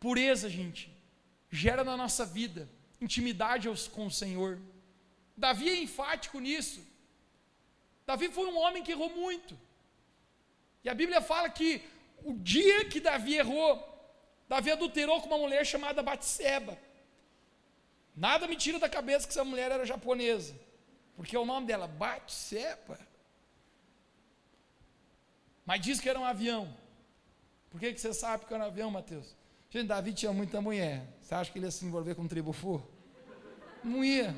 [0.00, 0.90] Pureza, gente,
[1.50, 2.68] gera na nossa vida
[3.00, 4.58] intimidade com o Senhor.
[5.36, 6.80] Davi é enfático nisso.
[8.06, 9.58] Davi foi um homem que errou muito.
[10.82, 11.82] E a Bíblia fala que
[12.24, 13.72] o dia que Davi errou,
[14.48, 16.78] Davi adulterou com uma mulher chamada Batseba.
[18.14, 20.54] Nada me tira da cabeça que essa mulher era japonesa.
[21.16, 22.98] Porque é o nome dela, Batseba.
[25.66, 26.72] Mas diz que era um avião.
[27.70, 29.34] Por que, que você sabe que era um avião, Mateus?
[29.68, 31.06] Gente, Davi tinha muita mulher.
[31.20, 32.82] Você acha que ele ia se envolver com um tribufu?
[33.82, 34.34] Não ia.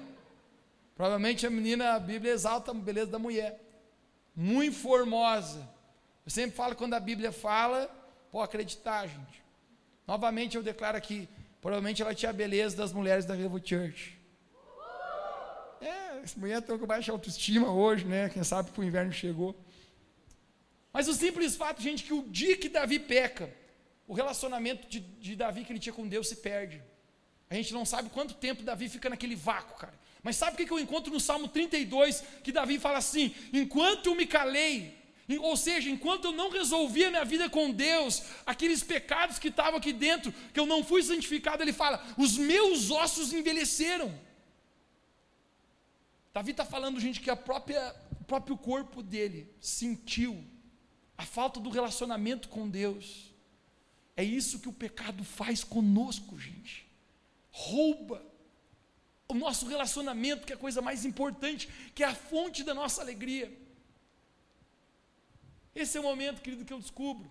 [0.99, 3.57] Provavelmente a menina, a Bíblia exalta a beleza da mulher.
[4.35, 5.61] Muito formosa.
[6.27, 7.89] Eu sempre falo quando a Bíblia fala,
[8.33, 9.45] pode acreditar, gente.
[10.05, 11.29] Novamente eu declaro aqui,
[11.61, 14.19] provavelmente ela tinha a beleza das mulheres da Revo Church.
[15.81, 18.29] É, essa mulher está com baixa autoestima hoje, né?
[18.29, 19.55] Quem sabe que o inverno chegou.
[20.93, 23.49] Mas o simples fato, gente, que o dia que Davi peca,
[24.09, 26.83] o relacionamento de, de Davi que ele tinha com Deus se perde.
[27.49, 30.08] A gente não sabe quanto tempo Davi fica naquele vácuo, cara.
[30.23, 32.23] Mas sabe o que eu encontro no Salmo 32?
[32.43, 34.97] Que Davi fala assim: enquanto eu me calei,
[35.41, 39.79] ou seja, enquanto eu não resolvi a minha vida com Deus, aqueles pecados que estavam
[39.79, 44.13] aqui dentro, que eu não fui santificado, ele fala: os meus ossos envelheceram.
[46.33, 50.45] Davi está falando, gente, que a própria, o próprio corpo dele sentiu
[51.17, 53.33] a falta do relacionamento com Deus.
[54.17, 56.87] É isso que o pecado faz conosco, gente.
[57.51, 58.25] Rouba
[59.31, 63.03] o nosso relacionamento, que é a coisa mais importante, que é a fonte da nossa
[63.03, 63.53] alegria.
[65.75, 67.31] Esse é o momento, querido, que eu descubro.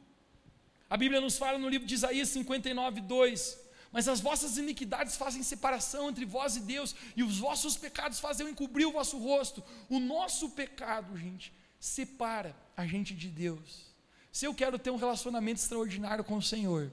[0.88, 3.60] A Bíblia nos fala no livro de Isaías 59, 2:
[3.91, 8.47] Mas as vossas iniquidades fazem separação entre vós e Deus, e os vossos pecados fazem
[8.47, 9.63] encobrir o vosso rosto.
[9.89, 13.88] O nosso pecado, gente, separa a gente de Deus.
[14.31, 16.91] Se eu quero ter um relacionamento extraordinário com o Senhor,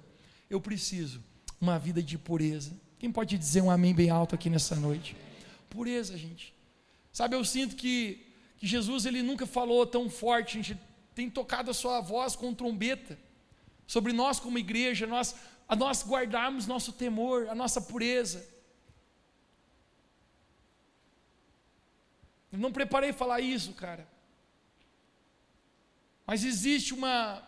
[0.48, 1.22] eu preciso
[1.60, 2.74] uma vida de pureza.
[3.04, 5.14] Quem pode dizer um amém bem alto aqui nessa noite?
[5.68, 6.54] Pureza, gente.
[7.12, 10.80] Sabe, eu sinto que, que Jesus ele nunca falou tão forte, a gente
[11.14, 13.18] tem tocado a sua voz com trombeta
[13.86, 15.36] sobre nós como igreja, nós,
[15.68, 18.42] a nós guardarmos nosso temor, a nossa pureza.
[22.50, 24.08] Eu não preparei falar isso, cara.
[26.26, 27.42] Mas existe uma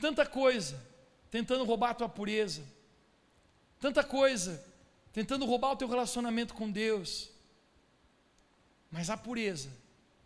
[0.00, 0.84] tanta coisa
[1.30, 2.74] tentando roubar a tua pureza.
[3.84, 4.64] Tanta coisa
[5.12, 7.28] tentando roubar o teu relacionamento com Deus.
[8.90, 9.68] Mas a pureza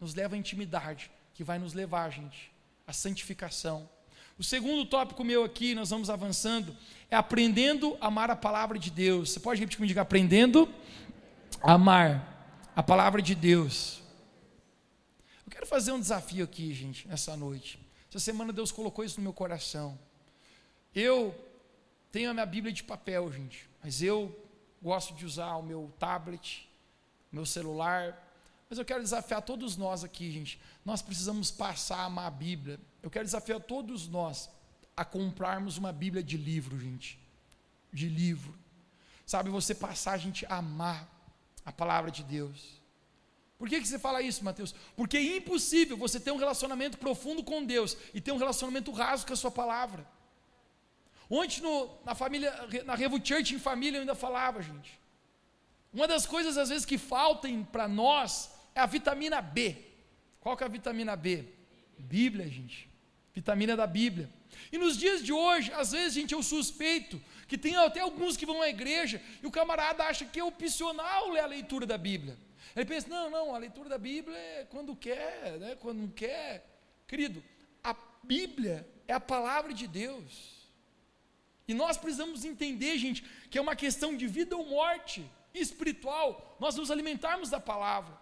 [0.00, 2.52] nos leva à intimidade, que vai nos levar, gente,
[2.86, 3.90] à santificação.
[4.38, 6.76] O segundo tópico meu aqui, nós vamos avançando,
[7.10, 9.32] é aprendendo a amar a palavra de Deus.
[9.32, 10.72] Você pode repetir comigo, diga, aprendendo
[11.60, 14.00] a amar a palavra de Deus.
[15.44, 17.76] Eu quero fazer um desafio aqui, gente, nessa noite.
[18.08, 19.98] Essa semana Deus colocou isso no meu coração.
[20.94, 21.34] Eu
[22.10, 24.34] tenho a minha Bíblia de papel, gente, mas eu
[24.82, 26.68] gosto de usar o meu tablet,
[27.30, 28.24] meu celular.
[28.68, 30.60] Mas eu quero desafiar todos nós aqui, gente.
[30.84, 32.78] Nós precisamos passar a amar a Bíblia.
[33.02, 34.48] Eu quero desafiar todos nós
[34.96, 37.18] a comprarmos uma Bíblia de livro, gente.
[37.92, 38.54] De livro.
[39.24, 41.08] Sabe, você passar a gente a amar
[41.64, 42.78] a palavra de Deus.
[43.58, 44.74] Por que, que você fala isso, Mateus?
[44.96, 49.26] Porque é impossível você ter um relacionamento profundo com Deus e ter um relacionamento raso
[49.26, 50.06] com a sua palavra.
[51.30, 52.52] Ontem no, na família,
[52.84, 54.98] na Revo Church em família eu ainda falava, gente.
[55.92, 59.76] Uma das coisas às vezes que faltam para nós é a vitamina B.
[60.40, 61.44] Qual que é a vitamina B?
[61.98, 62.88] Bíblia, gente.
[63.34, 64.30] Vitamina da Bíblia.
[64.72, 68.46] E nos dias de hoje, às vezes, gente, eu suspeito que tem até alguns que
[68.46, 72.36] vão à igreja e o camarada acha que é opcional ler a leitura da Bíblia.
[72.74, 76.66] Ele pensa, não, não, a leitura da Bíblia é quando quer, né, quando não quer.
[77.06, 77.42] Querido,
[77.82, 80.57] a Bíblia é a palavra de Deus.
[81.68, 86.74] E nós precisamos entender, gente, que é uma questão de vida ou morte espiritual, nós
[86.76, 88.16] nos alimentarmos da palavra.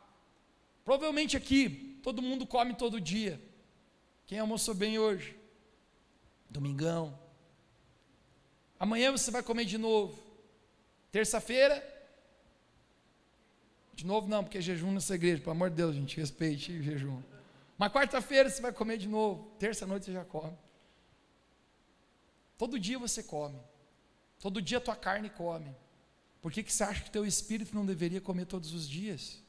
[0.85, 3.41] Provavelmente aqui, todo mundo come todo dia.
[4.27, 5.37] Quem almoçou bem hoje?
[6.51, 7.17] Domingão.
[8.81, 10.21] Amanhã você vai comer de novo.
[11.13, 11.83] Terça-feira,
[13.95, 16.83] de novo não, porque é jejum nessa igreja, pelo amor de Deus, gente, respeite o
[16.83, 17.23] jejum.
[17.79, 19.51] Mas quarta-feira você vai comer de novo.
[19.59, 20.57] Terça-noite você já come.
[22.59, 23.59] Todo dia você come.
[24.40, 25.75] Todo dia a tua carne come.
[26.40, 29.42] Por que, que você acha que teu espírito não deveria comer todos os dias?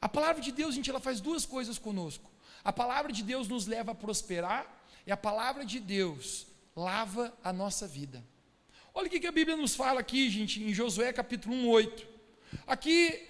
[0.00, 2.30] A palavra de Deus, gente, ela faz duas coisas conosco.
[2.64, 7.52] A palavra de Deus nos leva a prosperar e a palavra de Deus lava a
[7.52, 8.24] nossa vida.
[8.92, 12.08] Olha o que a Bíblia nos fala aqui, gente, em Josué capítulo 1, 8.
[12.66, 13.28] Aqui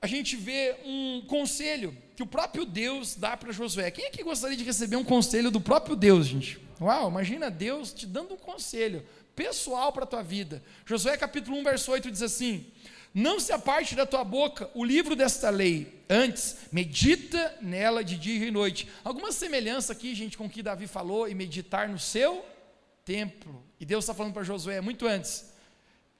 [0.00, 3.90] a gente vê um conselho que o próprio Deus dá para Josué.
[3.90, 6.58] Quem é que gostaria de receber um conselho do próprio Deus, gente?
[6.80, 9.04] Uau, imagina Deus te dando um conselho
[9.34, 10.62] pessoal para a tua vida.
[10.84, 12.66] Josué capítulo 1, verso 8 diz assim:
[13.14, 18.46] Não se aparte da tua boca o livro desta lei, antes medita nela de dia
[18.46, 18.88] e noite.
[19.04, 22.44] Alguma semelhança aqui, gente, com o que Davi falou e meditar no seu
[23.04, 23.62] templo.
[23.78, 25.52] E Deus está falando para Josué muito antes.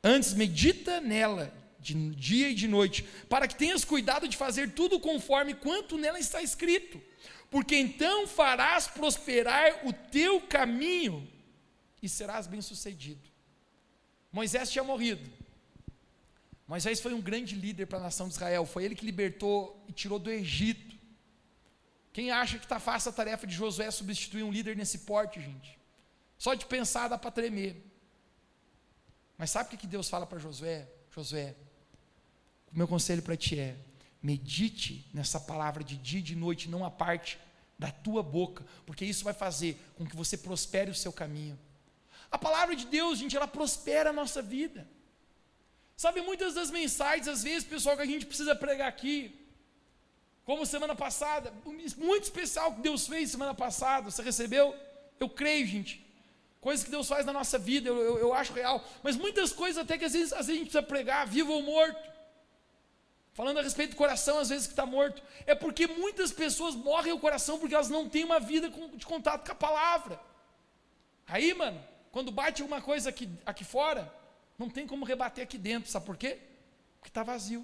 [0.02, 1.52] Antes medita nela
[1.94, 6.18] de dia e de noite, para que tenhas cuidado de fazer tudo conforme quanto nela
[6.18, 7.01] está escrito,
[7.51, 11.31] porque então farás prosperar o teu caminho
[12.03, 13.31] e serás bem-sucedido.
[14.33, 15.31] Moisés tinha morrido.
[16.66, 19.92] Moisés foi um grande líder para a nação de Israel, foi ele que libertou e
[19.92, 20.96] tirou do Egito.
[22.12, 25.79] Quem acha que está fácil a tarefa de Josué substituir um líder nesse porte, gente?
[26.37, 27.85] Só de pensar dá para tremer.
[29.38, 30.88] Mas sabe o que Deus fala para Josué?
[31.11, 31.55] Josué,
[32.76, 33.74] o meu conselho para ti é:
[34.22, 37.38] medite nessa palavra de dia e de noite, não a parte
[37.78, 41.58] da tua boca, porque isso vai fazer com que você prospere o seu caminho.
[42.30, 44.86] A palavra de Deus, gente, ela prospera a nossa vida.
[45.96, 49.34] Sabe, muitas das mensagens, às vezes, pessoal, que a gente precisa pregar aqui,
[50.44, 51.52] como semana passada,
[51.96, 54.74] muito especial que Deus fez semana passada, você recebeu?
[55.18, 56.04] Eu creio, gente.
[56.60, 58.84] Coisas que Deus faz na nossa vida, eu, eu, eu acho real.
[59.02, 61.62] Mas muitas coisas até que às vezes, às vezes a gente precisa pregar, vivo ou
[61.62, 62.15] morto.
[63.37, 65.22] Falando a respeito do coração, às vezes que está morto.
[65.44, 69.44] É porque muitas pessoas morrem o coração porque elas não têm uma vida de contato
[69.44, 70.18] com a palavra.
[71.27, 71.79] Aí, mano,
[72.11, 74.11] quando bate alguma coisa aqui, aqui fora,
[74.59, 75.90] não tem como rebater aqui dentro.
[75.90, 76.38] Sabe por quê?
[76.94, 77.62] Porque está vazio.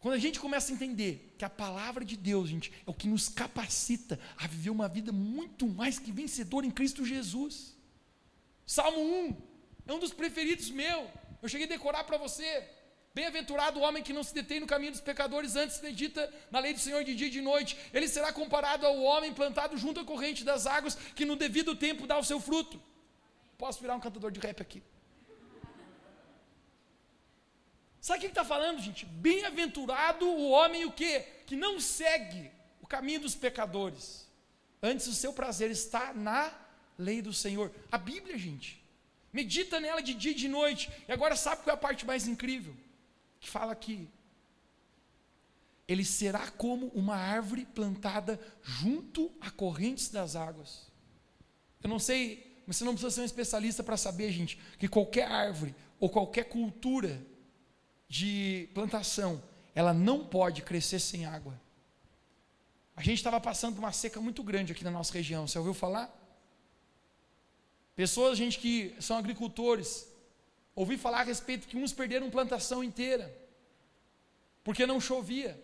[0.00, 3.06] Quando a gente começa a entender que a palavra de Deus, gente, é o que
[3.06, 7.76] nos capacita a viver uma vida muito mais que vencedora em Cristo Jesus.
[8.66, 9.36] Salmo 1
[9.86, 11.10] é um dos preferidos meu.
[11.44, 12.50] Eu cheguei a decorar para você.
[13.14, 16.72] Bem-aventurado o homem que não se detém no caminho dos pecadores, antes medita na lei
[16.72, 17.76] do Senhor de dia e de noite.
[17.92, 22.06] Ele será comparado ao homem plantado junto à corrente das águas, que no devido tempo
[22.06, 22.80] dá o seu fruto.
[23.58, 24.82] Posso virar um cantador de rap aqui.
[28.00, 29.04] Sabe o que está falando, gente?
[29.04, 31.26] Bem-aventurado o homem o quê?
[31.46, 34.26] Que não segue o caminho dos pecadores.
[34.82, 36.50] Antes o seu prazer está na
[36.98, 37.70] lei do Senhor.
[37.92, 38.82] A Bíblia, gente
[39.34, 40.88] medita nela de dia e de noite.
[41.08, 42.74] E agora sabe qual é a parte mais incrível?
[43.40, 44.08] Que fala aqui.
[45.88, 50.90] Ele será como uma árvore plantada junto a correntes das águas.
[51.82, 55.74] Eu não sei, você não precisa ser um especialista para saber, gente, que qualquer árvore
[55.98, 57.20] ou qualquer cultura
[58.08, 59.42] de plantação,
[59.74, 61.60] ela não pode crescer sem água.
[62.96, 65.46] A gente estava passando uma seca muito grande aqui na nossa região.
[65.46, 66.23] Você ouviu falar?
[67.94, 70.08] Pessoas, gente que são agricultores,
[70.74, 73.32] ouvi falar a respeito que uns perderam plantação inteira,
[74.64, 75.62] porque não chovia.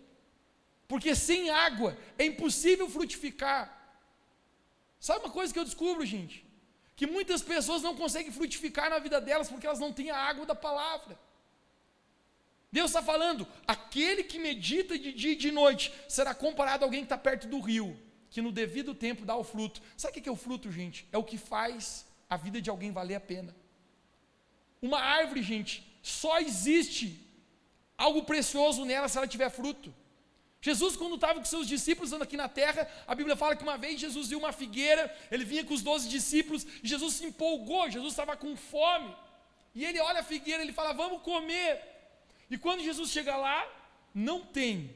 [0.86, 3.76] Porque sem água é impossível frutificar.
[4.98, 6.44] Sabe uma coisa que eu descubro, gente?
[6.96, 10.44] Que muitas pessoas não conseguem frutificar na vida delas porque elas não têm a água
[10.44, 11.18] da palavra.
[12.72, 17.00] Deus está falando, aquele que medita de dia e de noite será comparado a alguém
[17.00, 19.80] que está perto do rio, que no devido tempo dá o fruto.
[19.96, 21.08] Sabe o que é o fruto, gente?
[21.10, 23.54] É o que faz a vida de alguém valer a pena.
[24.80, 27.06] Uma árvore, gente, só existe
[27.98, 29.92] algo precioso nela se ela tiver fruto.
[30.62, 33.78] Jesus, quando estava com seus discípulos andando aqui na terra, a Bíblia fala que uma
[33.78, 37.90] vez Jesus viu uma figueira, ele vinha com os doze discípulos, e Jesus se empolgou,
[37.90, 39.14] Jesus estava com fome.
[39.74, 41.80] E ele olha a figueira, ele fala: Vamos comer.
[42.50, 43.66] E quando Jesus chega lá,
[44.14, 44.94] não tem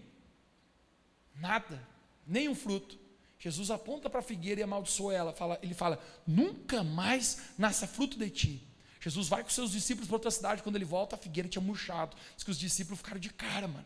[1.34, 1.86] nada,
[2.26, 2.98] nem um fruto.
[3.44, 5.30] Jesus aponta para a figueira e amaldiçoa ela.
[5.34, 8.66] Fala, ele fala: Nunca mais nasça fruto de ti.
[8.98, 10.62] Jesus vai com seus discípulos para outra cidade.
[10.62, 12.16] Quando ele volta, a figueira tinha murchado.
[12.34, 13.84] Diz que os discípulos ficaram de cara, mano.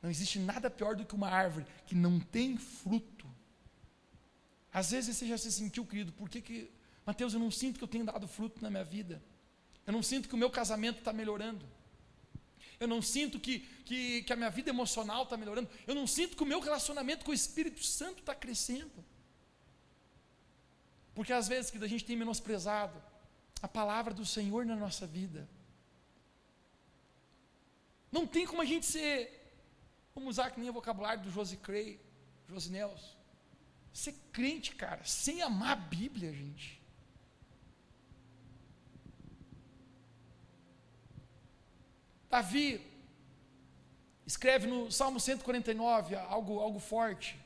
[0.00, 3.26] Não existe nada pior do que uma árvore que não tem fruto.
[4.72, 6.70] Às vezes você já se sentiu, querido, por que, que
[7.04, 9.22] Mateus, eu não sinto que eu tenho dado fruto na minha vida.
[9.86, 11.66] Eu não sinto que o meu casamento está melhorando.
[12.82, 15.68] Eu não sinto que, que, que a minha vida emocional está melhorando.
[15.86, 19.04] Eu não sinto que o meu relacionamento com o Espírito Santo está crescendo.
[21.14, 22.96] Porque às vezes, que a gente tem menosprezado
[23.62, 25.48] a palavra do Senhor na nossa vida.
[28.10, 29.42] Não tem como a gente ser
[30.14, 31.98] Vamos usar que nem o vocabulário do Josi Cray,
[32.48, 33.16] Josi Nelson.
[33.92, 36.81] Ser crente, cara, sem amar a Bíblia, gente.
[42.32, 42.80] Davi
[44.26, 47.38] escreve no Salmo 149 algo, algo forte.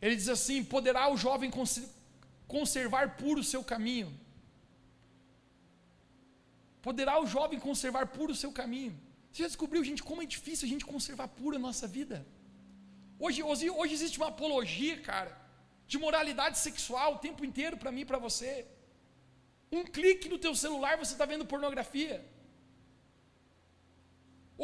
[0.00, 1.50] Ele diz assim: Poderá o jovem
[2.54, 4.10] conservar puro o seu caminho?
[6.80, 8.94] Poderá o jovem conservar puro o seu caminho?
[9.30, 12.26] Você já descobriu, gente, como é difícil a gente conservar pura a nossa vida?
[13.18, 15.32] Hoje, hoje, hoje existe uma apologia, cara,
[15.86, 18.66] de moralidade sexual o tempo inteiro para mim e para você.
[19.70, 22.31] Um clique no teu celular você está vendo pornografia.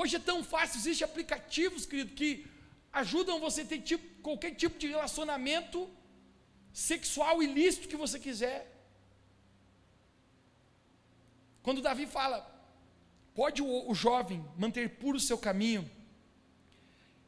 [0.01, 2.31] Hoje é tão fácil, existem aplicativos, querido, que
[3.01, 5.79] ajudam você a ter tipo, qualquer tipo de relacionamento
[6.91, 8.61] sexual ilícito que você quiser.
[11.65, 12.39] Quando Davi fala,
[13.39, 15.89] Pode o, o jovem manter puro o seu caminho?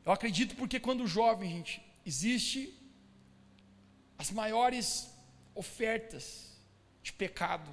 [0.05, 2.77] Eu acredito porque quando o jovem, gente, existe
[4.19, 5.09] as maiores
[5.55, 6.59] ofertas
[7.01, 7.73] de pecado.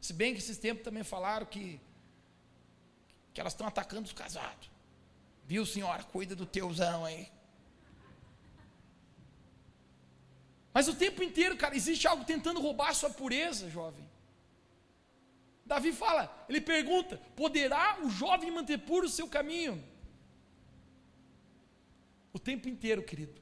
[0.00, 1.80] Se bem que esses tempos também falaram que,
[3.32, 4.70] que elas estão atacando os casados.
[5.46, 6.02] Viu, senhora?
[6.04, 7.30] Cuida do teuzão aí.
[10.72, 14.08] Mas o tempo inteiro, cara, existe algo tentando roubar a sua pureza, jovem.
[15.66, 19.82] Davi fala, ele pergunta: poderá o jovem manter puro o seu caminho?
[22.32, 23.40] O tempo inteiro, querido.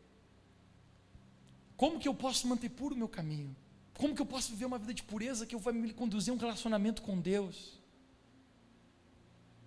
[1.77, 3.55] Como que eu posso manter puro o meu caminho?
[3.95, 6.37] Como que eu posso viver uma vida de pureza que eu vai me conduzir a
[6.37, 7.78] um relacionamento com Deus?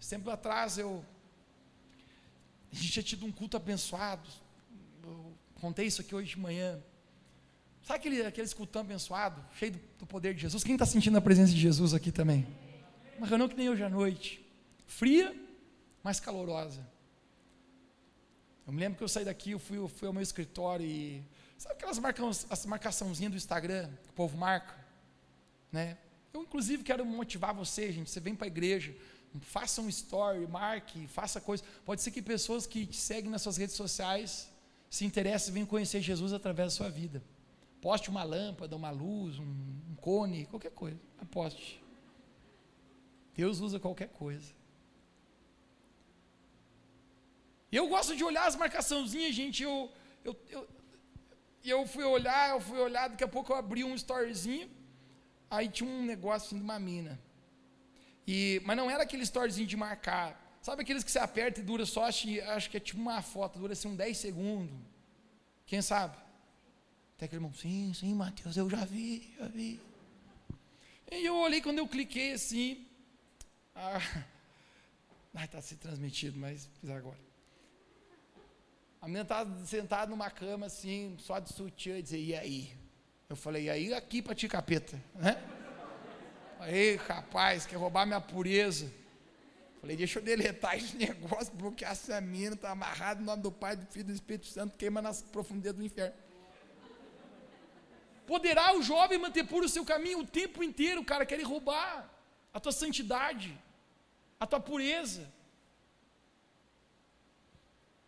[0.09, 1.05] Tempo atrás eu
[2.71, 4.27] a gente tinha tido um culto abençoado.
[5.03, 6.81] Eu contei isso aqui hoje de manhã.
[7.83, 10.63] Sabe aquele, aquele escutão abençoado, cheio do, do poder de Jesus?
[10.63, 12.47] Quem está sentindo a presença de Jesus aqui também?
[13.17, 14.45] Uma reunião que nem hoje à noite.
[14.85, 15.35] Fria,
[16.01, 16.85] mas calorosa.
[18.65, 21.21] Eu me lembro que eu saí daqui, eu fui, eu fui ao meu escritório e.
[21.57, 24.75] Sabe aquelas marcas, as marcaçãozinhas do Instagram que o povo marca?
[25.71, 25.97] Né?
[26.33, 28.09] Eu, inclusive, quero motivar você, gente.
[28.09, 28.95] Você vem para a igreja,
[29.39, 31.63] faça um story, marque, faça coisa.
[31.85, 34.51] Pode ser que pessoas que te seguem nas suas redes sociais
[34.89, 37.23] se interessem e venham conhecer Jesus através da sua vida.
[37.81, 39.43] Poste uma lâmpada, uma luz, um,
[39.89, 40.99] um cone, qualquer coisa.
[41.31, 41.81] Poste.
[43.33, 44.53] Deus usa qualquer coisa.
[47.71, 49.63] Eu gosto de olhar as marcaçãozinhas, gente.
[49.63, 49.89] Eu,
[50.25, 50.67] eu, eu,
[51.63, 54.69] eu fui olhar, eu fui olhar, daqui a pouco eu abri um storyzinho.
[55.49, 57.17] Aí tinha um negócio assim de uma mina.
[58.27, 60.39] E, mas não era aquele storyzinho de marcar.
[60.61, 63.57] Sabe aqueles que você aperta e dura só, acho, acho que é tipo uma foto,
[63.57, 64.75] dura assim uns 10 segundos.
[65.65, 66.15] Quem sabe?
[67.15, 69.79] Até aquele irmão, sim, sim, Mateus, eu já vi, já vi.
[71.11, 72.85] E eu olhei quando eu cliquei assim.
[73.75, 73.99] Ah,
[75.43, 77.19] está se transmitido, mas fiz agora.
[79.01, 82.77] A menina estava sentada numa cama assim, só de sutiã, e dizia, e aí?
[83.27, 85.41] Eu falei, e aí aqui para ti, capeta, né?
[86.61, 88.93] Aí, rapaz, quer roubar minha pureza.
[89.79, 93.75] Falei, deixa eu deletar esse negócio, bloquear essa mina, está amarrado em nome do Pai,
[93.75, 96.15] do Filho do Espírito Santo, queima nas profundezas do inferno.
[98.27, 102.07] Poderá o jovem manter puro o seu caminho o tempo inteiro, cara, querem roubar
[102.53, 103.57] a tua santidade,
[104.39, 105.27] a tua pureza.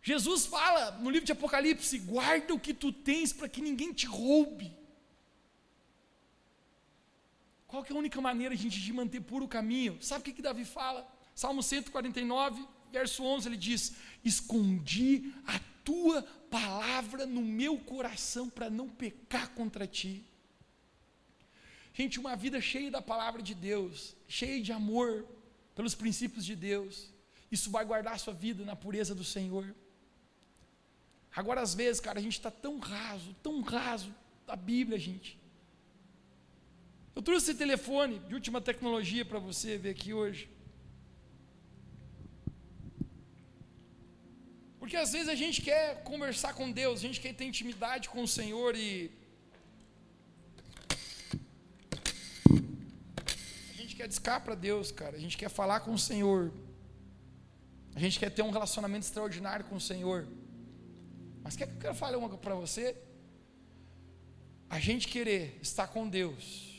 [0.00, 4.06] Jesus fala no livro de Apocalipse: guarda o que tu tens para que ninguém te
[4.06, 4.83] roube.
[7.74, 10.00] Qual é a única maneira, gente, de manter puro o caminho?
[10.00, 11.04] Sabe o que, que Davi fala?
[11.34, 18.88] Salmo 149, verso 11, ele diz: Escondi a tua palavra no meu coração para não
[18.88, 20.24] pecar contra ti.
[21.92, 25.26] Gente, uma vida cheia da palavra de Deus, cheia de amor
[25.74, 27.10] pelos princípios de Deus.
[27.50, 29.74] Isso vai guardar a sua vida na pureza do Senhor.
[31.34, 34.14] Agora, às vezes, cara, a gente está tão raso, tão raso
[34.46, 35.42] da Bíblia, gente.
[37.16, 40.50] Eu trouxe esse telefone de última tecnologia para você ver aqui hoje.
[44.80, 48.22] Porque às vezes a gente quer conversar com Deus, a gente quer ter intimidade com
[48.24, 49.12] o Senhor e.
[53.70, 55.16] A gente quer discar para Deus, cara.
[55.16, 56.52] A gente quer falar com o Senhor.
[57.94, 60.26] A gente quer ter um relacionamento extraordinário com o Senhor.
[61.44, 62.96] Mas quer que eu quero falar uma para você?
[64.68, 66.73] A gente querer estar com Deus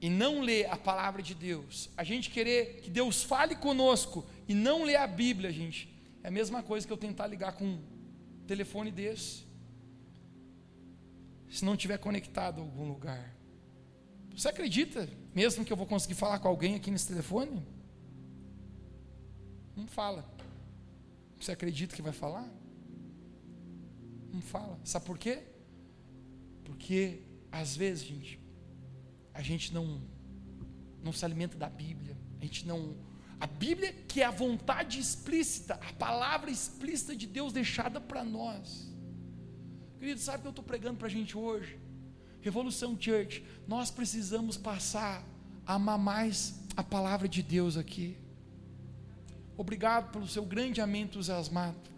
[0.00, 4.54] e não ler a palavra de Deus, a gente querer que Deus fale conosco e
[4.54, 5.92] não ler a Bíblia, gente,
[6.22, 7.82] é a mesma coisa que eu tentar ligar com um
[8.46, 9.44] telefone desse,
[11.50, 13.34] se não estiver conectado a algum lugar.
[14.34, 17.62] Você acredita mesmo que eu vou conseguir falar com alguém aqui nesse telefone?
[19.76, 20.24] Não fala.
[21.38, 22.48] Você acredita que vai falar?
[24.32, 24.78] Não fala.
[24.84, 25.42] Sabe por quê?
[26.64, 28.40] Porque às vezes, gente,
[29.40, 30.02] a gente não
[31.02, 32.14] não se alimenta da Bíblia.
[32.38, 32.94] A gente não
[33.40, 38.92] a Bíblia que é a vontade explícita, a palavra explícita de Deus deixada para nós.
[39.98, 41.78] Querido, sabe o que eu estou pregando para a gente hoje?
[42.42, 45.24] Revolução Church, nós precisamos passar
[45.66, 48.18] a amar mais a palavra de Deus aqui.
[49.56, 51.88] Obrigado pelo seu grande amém entusiasmado.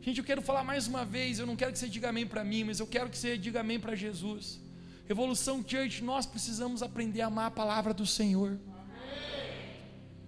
[0.00, 2.42] Gente, eu quero falar mais uma vez, eu não quero que você diga amém para
[2.42, 4.64] mim, mas eu quero que você diga amém para Jesus.
[5.06, 8.58] Revolução Church, nós precisamos aprender a amar a palavra do Senhor.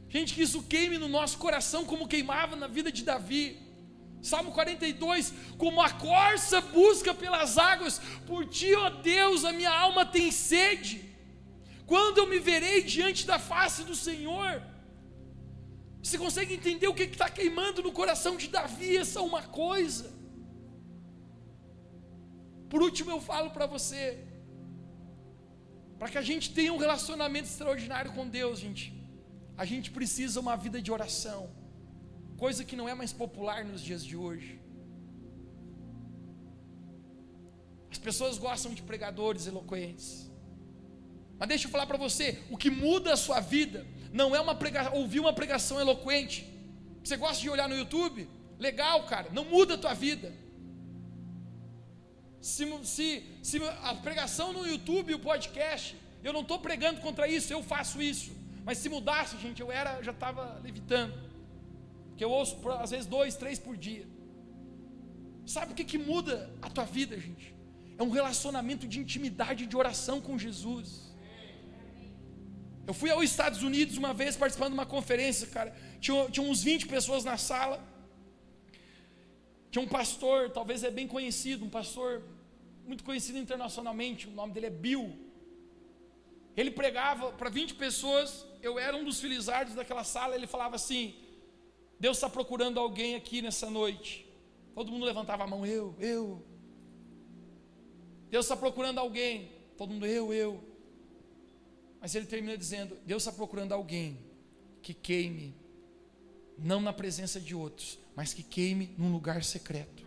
[0.09, 3.59] Gente, que isso queime no nosso coração como queimava na vida de Davi.
[4.23, 10.05] Salmo 42, como a corça busca pelas águas, por ti, ó Deus, a minha alma
[10.07, 11.05] tem sede.
[11.87, 14.63] Quando eu me verei diante da face do Senhor?
[16.03, 18.97] Você consegue entender o que está queimando no coração de Davi?
[18.97, 20.17] Essa é uma coisa.
[22.69, 24.28] Por último, eu falo para você,
[25.99, 28.95] para que a gente tenha um relacionamento extraordinário com Deus, gente,
[29.57, 31.51] a gente precisa uma vida de oração,
[32.37, 34.61] coisa que não é mais popular nos dias de hoje.
[37.91, 40.31] As pessoas gostam de pregadores eloquentes.
[41.39, 44.55] Mas deixa eu falar para você, o que muda a sua vida não é uma
[44.55, 46.47] prega, ouvir uma pregação eloquente.
[47.03, 48.29] Você gosta de olhar no YouTube?
[48.59, 50.33] Legal, cara, não muda a tua vida.
[52.41, 57.53] Se, se, se a pregação no YouTube o podcast, eu não estou pregando contra isso,
[57.53, 58.31] eu faço isso.
[58.65, 61.15] Mas se mudasse, gente, eu era, já estava levitando.
[62.09, 64.07] Porque eu ouço às vezes dois, três por dia.
[65.47, 67.55] Sabe o que, que muda a tua vida, gente?
[67.97, 71.09] É um relacionamento de intimidade, de oração com Jesus.
[72.87, 75.75] Eu fui aos Estados Unidos uma vez participando de uma conferência, cara.
[76.01, 77.83] Tinha, tinha uns 20 pessoas na sala.
[79.71, 82.23] Tinha um pastor, talvez é bem conhecido, um pastor
[82.87, 85.15] muito conhecido internacionalmente, o nome dele é Bill.
[86.57, 91.15] Ele pregava para 20 pessoas, eu era um dos filizardos daquela sala, ele falava assim:
[92.01, 94.27] Deus está procurando alguém aqui nessa noite.
[94.75, 96.43] Todo mundo levantava a mão, eu, eu.
[98.31, 99.53] Deus está procurando alguém.
[99.77, 100.63] Todo mundo, eu, eu.
[102.01, 104.19] Mas ele termina dizendo: Deus está procurando alguém
[104.83, 105.55] que queime,
[106.59, 110.07] não na presença de outros, mas que queime num lugar secreto.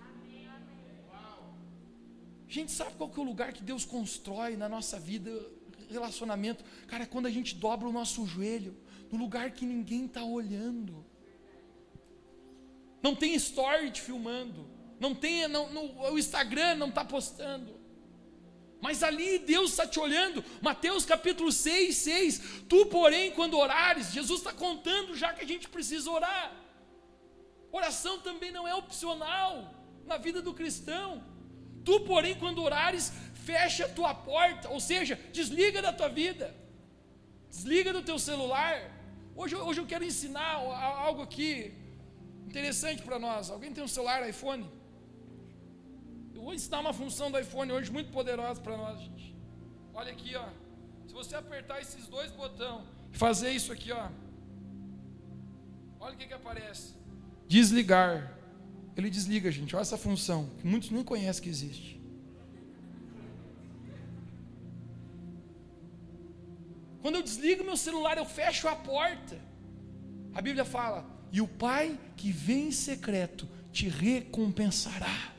[2.47, 5.31] Gente, sabe qual que é o lugar que Deus constrói na nossa vida,
[5.89, 6.65] relacionamento?
[6.85, 8.75] Cara, é quando a gente dobra o nosso joelho,
[9.09, 11.05] no lugar que ninguém está olhando.
[13.01, 17.80] Não tem story te filmando, não tem, não, no, o Instagram não está postando.
[18.81, 22.41] Mas ali Deus está te olhando, Mateus capítulo 6, 6.
[22.67, 26.51] Tu, porém, quando orares, Jesus está contando já que a gente precisa orar.
[27.71, 29.73] Oração também não é opcional
[30.05, 31.23] na vida do cristão.
[31.85, 33.13] Tu, porém, quando orares,
[33.45, 36.53] fecha a tua porta, ou seja, desliga da tua vida,
[37.49, 38.75] desliga do teu celular.
[39.35, 40.55] Hoje, hoje eu quero ensinar
[41.07, 41.73] algo aqui
[42.47, 43.49] interessante para nós.
[43.49, 44.80] Alguém tem um celular iPhone?
[46.41, 49.35] Vou ensinar uma função do iPhone hoje muito poderosa para nós, gente.
[49.93, 50.47] Olha aqui, ó.
[51.05, 52.83] Se você apertar esses dois botões
[53.13, 54.09] e fazer isso aqui, ó.
[55.99, 56.95] Olha o que, que aparece.
[57.47, 58.35] Desligar.
[58.97, 59.75] Ele desliga, gente.
[59.75, 62.01] Olha essa função que muitos nem conhecem que existe.
[67.03, 69.39] Quando eu desligo meu celular, eu fecho a porta.
[70.33, 75.30] A Bíblia fala: "E o Pai que vem em secreto te recompensará".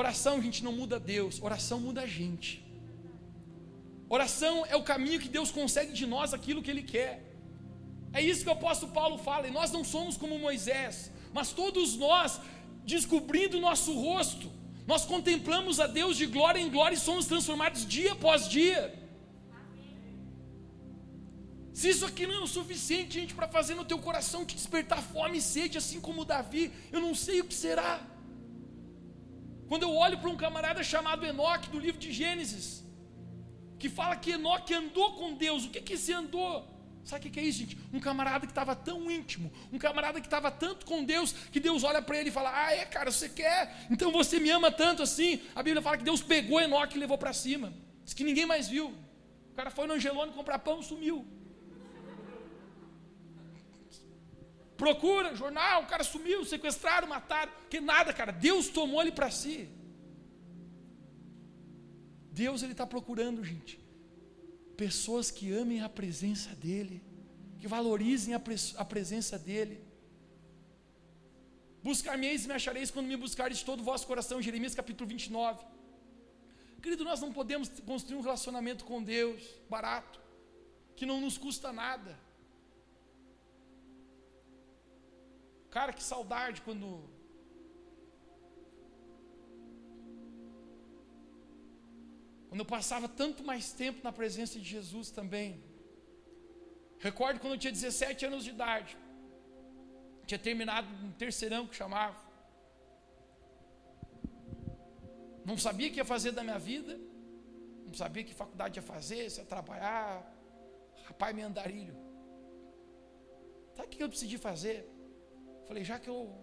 [0.00, 2.50] Oração, gente, não muda Deus, oração muda a gente.
[4.16, 7.14] Oração é o caminho que Deus consegue de nós aquilo que Ele quer.
[8.18, 11.96] É isso que o apóstolo Paulo fala, e nós não somos como Moisés, mas todos
[11.96, 12.40] nós,
[12.92, 14.46] descobrindo o nosso rosto,
[14.86, 18.82] nós contemplamos a Deus de glória em glória e somos transformados dia após dia.
[21.78, 25.02] Se isso aqui não é o suficiente, gente, para fazer no teu coração te despertar
[25.02, 27.94] fome e sede, assim como Davi, eu não sei o que será.
[29.68, 32.84] Quando eu olho para um camarada chamado Enoque, do livro de Gênesis,
[33.78, 36.66] que fala que Enoque andou com Deus, o que que esse andou?
[37.04, 37.78] Sabe o que é isso, gente?
[37.92, 41.82] Um camarada que estava tão íntimo, um camarada que estava tanto com Deus, que Deus
[41.82, 43.86] olha para ele e fala: Ah, é, cara, você quer?
[43.90, 45.40] Então você me ama tanto assim.
[45.54, 47.72] A Bíblia fala que Deus pegou Enoque e levou para cima.
[48.04, 48.88] Diz que ninguém mais viu.
[49.52, 51.26] O cara foi no Angelone comprar pão, sumiu.
[54.78, 57.52] Procura, jornal, o cara sumiu, sequestraram, mataram.
[57.68, 58.32] Que nada, cara.
[58.32, 59.68] Deus tomou ele para si.
[62.32, 63.88] Deus ele está procurando, gente
[64.78, 67.02] pessoas que amem a presença dEle,
[67.58, 68.40] que valorizem a,
[68.76, 69.82] a presença dEle.
[71.82, 75.66] Buscar-me-eis e me achareis quando me buscareis de todo o vosso coração, Jeremias capítulo 29.
[76.80, 80.20] Querido, nós não podemos construir um relacionamento com Deus barato,
[80.94, 82.16] que não nos custa nada.
[85.70, 87.08] Cara, que saudade quando
[92.48, 95.62] Quando eu passava tanto mais tempo na presença de Jesus também.
[96.98, 98.96] Recordo quando eu tinha 17 anos de idade.
[100.26, 102.18] Tinha terminado um terceirão que chamava.
[105.44, 106.98] Não sabia o que ia fazer da minha vida.
[107.86, 110.26] Não sabia que faculdade ia fazer, se ia trabalhar.
[111.04, 111.96] Rapaz, me andarilho.
[113.74, 114.97] Sabe o que eu decidi fazer?
[115.68, 116.34] Falei, já que eu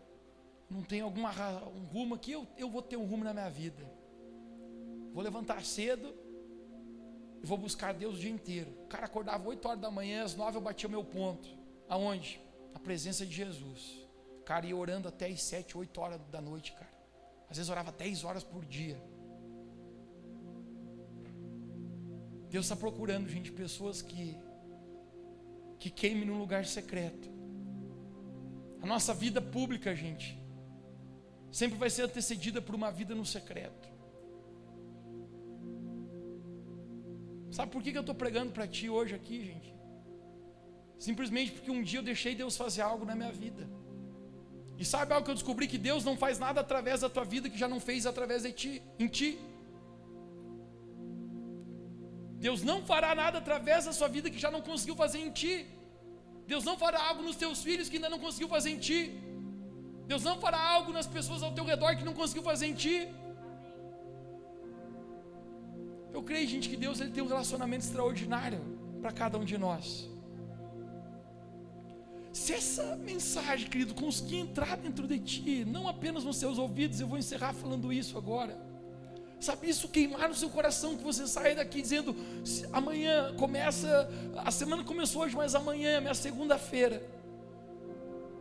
[0.70, 1.32] não tenho alguma
[1.70, 3.84] um rumo aqui, eu, eu vou ter um rumo na minha vida.
[5.12, 6.14] Vou levantar cedo
[7.42, 8.72] e vou buscar Deus o dia inteiro.
[8.84, 11.50] O cara acordava 8 horas da manhã, às 9 eu batia o meu ponto.
[11.90, 12.40] Aonde?
[12.72, 14.08] Na presença de Jesus.
[14.40, 16.94] O cara ia orando até as 7, 8 horas da noite, cara.
[17.50, 19.02] Às vezes orava 10 horas por dia.
[22.50, 24.38] Deus está procurando, gente, pessoas que
[25.80, 27.35] que queimem num lugar secreto.
[28.86, 30.40] A nossa vida pública, gente,
[31.52, 33.90] sempre vai ser antecedida por uma vida no secreto.
[37.50, 39.74] Sabe por que, que eu estou pregando para ti hoje aqui, gente?
[41.00, 43.68] Simplesmente porque um dia eu deixei Deus fazer algo na minha vida.
[44.78, 45.68] E sabe algo que eu descobri?
[45.68, 48.52] Que Deus não faz nada através da tua vida que já não fez através de
[48.52, 49.40] ti, em ti.
[52.38, 55.75] Deus não fará nada através da sua vida que já não conseguiu fazer em ti.
[56.48, 59.00] Deus não fará algo nos teus filhos que ainda não conseguiu fazer em ti.
[60.08, 62.98] Deus não fará algo nas pessoas ao teu redor que não conseguiu fazer em ti.
[66.14, 68.62] Eu creio, gente, que Deus ele tem um relacionamento extraordinário
[69.02, 70.10] para cada um de nós.
[72.32, 77.08] Se essa mensagem, querido, conseguir entrar dentro de ti, não apenas nos seus ouvidos, eu
[77.08, 78.56] vou encerrar falando isso agora.
[79.46, 82.16] Sabe, isso queimar no seu coração, que você saia daqui dizendo:
[82.74, 87.08] amanhã começa, a semana começou hoje, mas amanhã é minha segunda-feira.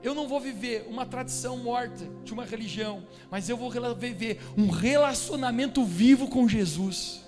[0.02, 4.70] Eu não vou viver uma tradição morta de uma religião, mas eu vou viver um
[4.70, 7.24] relacionamento vivo com Jesus.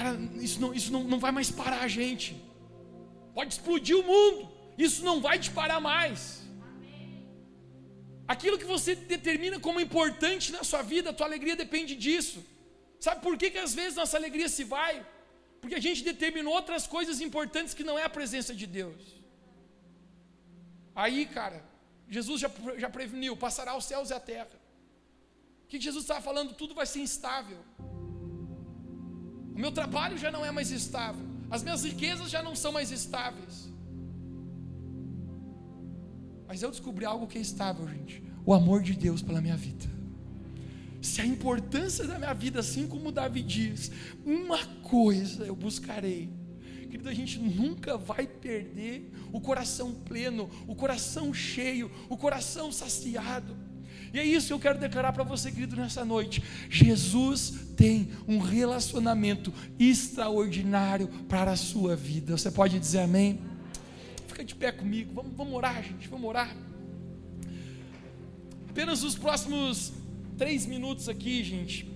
[0.00, 2.42] cara, isso não, isso não, não vai mais parar a gente.
[3.34, 4.48] Pode explodir o mundo,
[4.78, 6.39] isso não vai te parar mais.
[8.32, 12.38] Aquilo que você determina como importante na sua vida, a tua alegria depende disso.
[13.04, 14.94] Sabe por que, que às vezes nossa alegria se vai?
[15.60, 19.02] Porque a gente determinou outras coisas importantes que não é a presença de Deus.
[20.94, 21.58] Aí, cara,
[22.08, 24.56] Jesus já, já preveniu: passará os céus e a terra.
[25.64, 26.54] O que Jesus estava falando?
[26.54, 27.58] Tudo vai ser instável.
[29.56, 31.26] O meu trabalho já não é mais estável.
[31.50, 33.69] As minhas riquezas já não são mais estáveis.
[36.50, 39.86] Mas eu descobri algo que é estável, gente: o amor de Deus pela minha vida.
[41.00, 43.92] Se a importância da minha vida, assim como Davi diz,
[44.26, 46.28] uma coisa eu buscarei.
[46.90, 53.56] Querido, a gente nunca vai perder o coração pleno, o coração cheio, o coração saciado.
[54.12, 56.42] E é isso que eu quero declarar para você, querido, nessa noite.
[56.68, 62.36] Jesus tem um relacionamento extraordinário para a sua vida.
[62.36, 63.38] Você pode dizer amém?
[64.40, 65.12] Fica de pé comigo.
[65.12, 66.08] Vamos, vamos orar, gente.
[66.08, 66.56] Vamos orar.
[68.70, 69.92] Apenas os próximos
[70.38, 71.86] três minutos aqui, gente.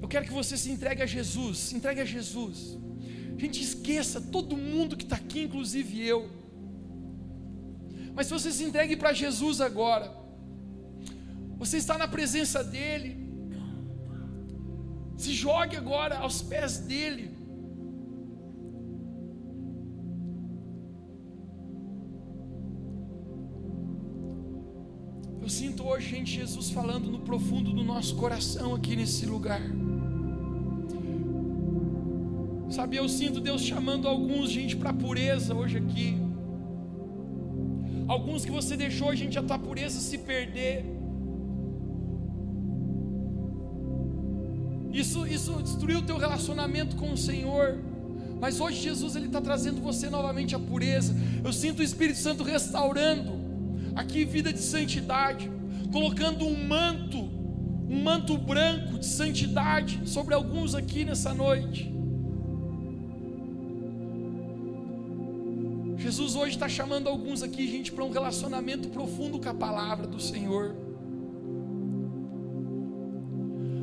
[0.00, 1.58] Eu quero que você se entregue a Jesus.
[1.58, 2.78] Se entregue a Jesus.
[3.36, 6.30] Gente, esqueça todo mundo que está aqui, inclusive eu.
[8.14, 10.10] Mas se você se entregue para Jesus agora,
[11.58, 13.18] você está na presença dEle,
[15.18, 17.29] Se jogue agora aos pés dele.
[25.90, 29.60] Hoje, gente, Jesus falando no profundo do nosso coração aqui nesse lugar.
[32.70, 36.16] Sabe, eu sinto Deus chamando alguns, gente, para pureza hoje aqui.
[38.06, 40.84] Alguns que você deixou, gente, a tua pureza se perder.
[44.92, 47.78] Isso, isso destruiu o teu relacionamento com o Senhor.
[48.40, 51.16] Mas hoje Jesus ele está trazendo você novamente à pureza.
[51.42, 53.32] Eu sinto o Espírito Santo restaurando
[53.96, 55.50] aqui vida de santidade,
[55.92, 61.92] colocando um manto, um manto branco de santidade sobre alguns aqui nessa noite.
[65.96, 70.20] Jesus hoje está chamando alguns aqui, gente, para um relacionamento profundo com a palavra do
[70.20, 70.74] Senhor.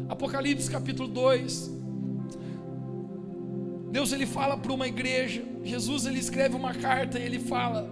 [0.09, 1.77] Apocalipse capítulo 2.
[3.91, 7.89] Deus ele fala para uma igreja, Jesus ele escreve uma carta e ele fala: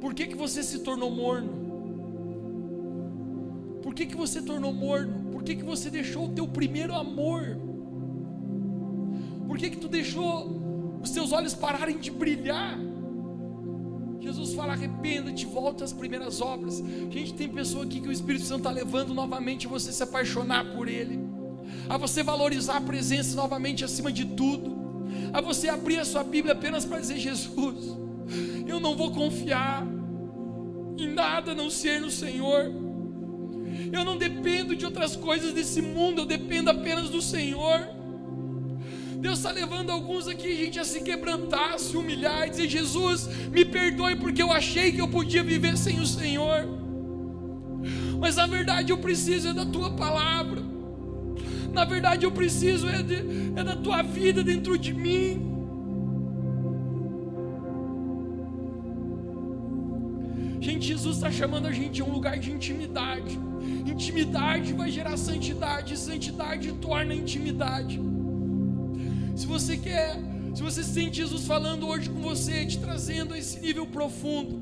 [0.00, 1.67] Por que que você se tornou morno?
[3.98, 5.32] Que que você tornou morno?
[5.32, 7.58] Por que que você deixou o teu primeiro amor?
[9.44, 12.78] Por que que tu deixou os teus olhos pararem de brilhar?
[14.20, 16.78] Jesus fala: arrependa-te, volta às primeiras obras.
[17.10, 20.86] Gente, tem pessoa aqui que o Espírito Santo está levando novamente você se apaixonar por
[20.86, 21.18] Ele,
[21.88, 24.76] a você valorizar a presença novamente acima de tudo,
[25.32, 27.98] a você abrir a sua Bíblia apenas para dizer: Jesus,
[28.64, 29.84] eu não vou confiar
[30.96, 32.86] em nada a não ser no Senhor.
[33.92, 37.88] Eu não dependo de outras coisas desse mundo, eu dependo apenas do Senhor.
[39.20, 43.28] Deus está levando alguns aqui, gente, a se quebrantar, a se humilhar e dizer: Jesus,
[43.50, 46.66] me perdoe porque eu achei que eu podia viver sem o Senhor.
[48.20, 50.62] Mas na verdade eu preciso é da tua palavra.
[51.72, 53.14] Na verdade eu preciso é, de,
[53.56, 55.47] é da tua vida dentro de mim.
[60.98, 63.38] Jesus está chamando a gente a um lugar de intimidade.
[63.86, 68.00] Intimidade vai gerar santidade, santidade torna intimidade.
[69.36, 70.16] Se você quer,
[70.52, 74.60] se você sente Jesus falando hoje com você, te trazendo a esse nível profundo,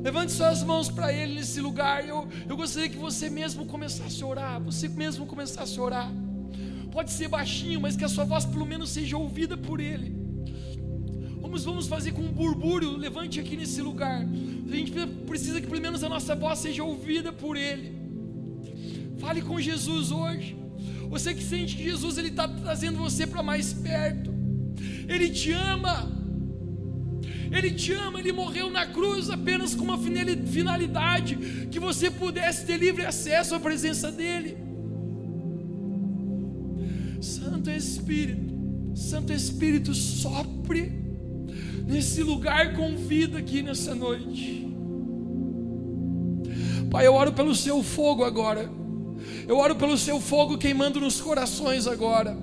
[0.00, 2.06] levante suas mãos para Ele nesse lugar.
[2.06, 6.12] Eu, eu gostaria que você mesmo começasse a orar, você mesmo começasse a orar.
[6.92, 10.19] Pode ser baixinho, mas que a sua voz pelo menos seja ouvida por Ele.
[11.50, 14.24] Vamos, vamos fazer com um burbúrio, levante aqui nesse lugar.
[14.24, 14.92] A gente
[15.26, 17.92] precisa que pelo menos a nossa voz seja ouvida por Ele.
[19.18, 20.56] Fale com Jesus hoje.
[21.08, 24.32] Você que sente que Jesus ele está trazendo você para mais perto.
[25.08, 26.08] Ele te ama.
[27.50, 31.34] Ele te ama, ele morreu na cruz apenas com uma finalidade
[31.68, 34.56] que você pudesse ter livre acesso à presença dele.
[37.20, 38.54] Santo Espírito,
[38.94, 41.09] Santo Espírito, sopre
[41.86, 44.66] nesse lugar com vida aqui nessa noite.
[46.90, 48.70] Pai, eu oro pelo seu fogo agora.
[49.46, 52.36] Eu oro pelo seu fogo queimando nos corações agora.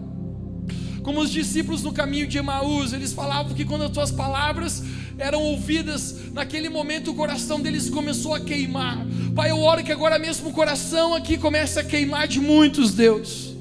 [1.04, 4.84] Como os discípulos no caminho de Emaús, eles falavam que quando as tuas palavras
[5.18, 9.06] eram ouvidas, naquele momento o coração deles começou a queimar.
[9.34, 13.56] Pai, eu oro que agora mesmo o coração aqui comece a queimar de muitos, Deus.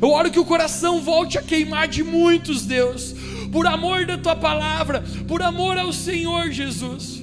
[0.00, 3.14] Eu oro que o coração volte a queimar de muitos, Deus,
[3.52, 7.22] por amor da tua palavra, por amor ao Senhor Jesus.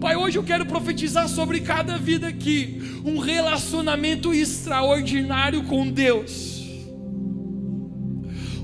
[0.00, 6.58] Pai, hoje eu quero profetizar sobre cada vida aqui um relacionamento extraordinário com Deus.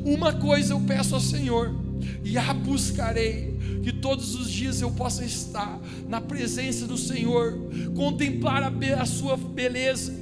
[0.04, 1.74] Uma coisa eu peço ao Senhor,
[2.24, 7.56] e a buscarei, que todos os dias eu possa estar na presença do Senhor,
[7.94, 10.12] contemplar a, a Sua beleza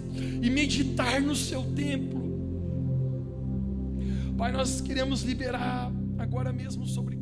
[0.43, 2.23] e meditar no Seu templo.
[4.37, 5.93] Pai, nós queremos liberar
[6.33, 7.22] agora mesmo sobre.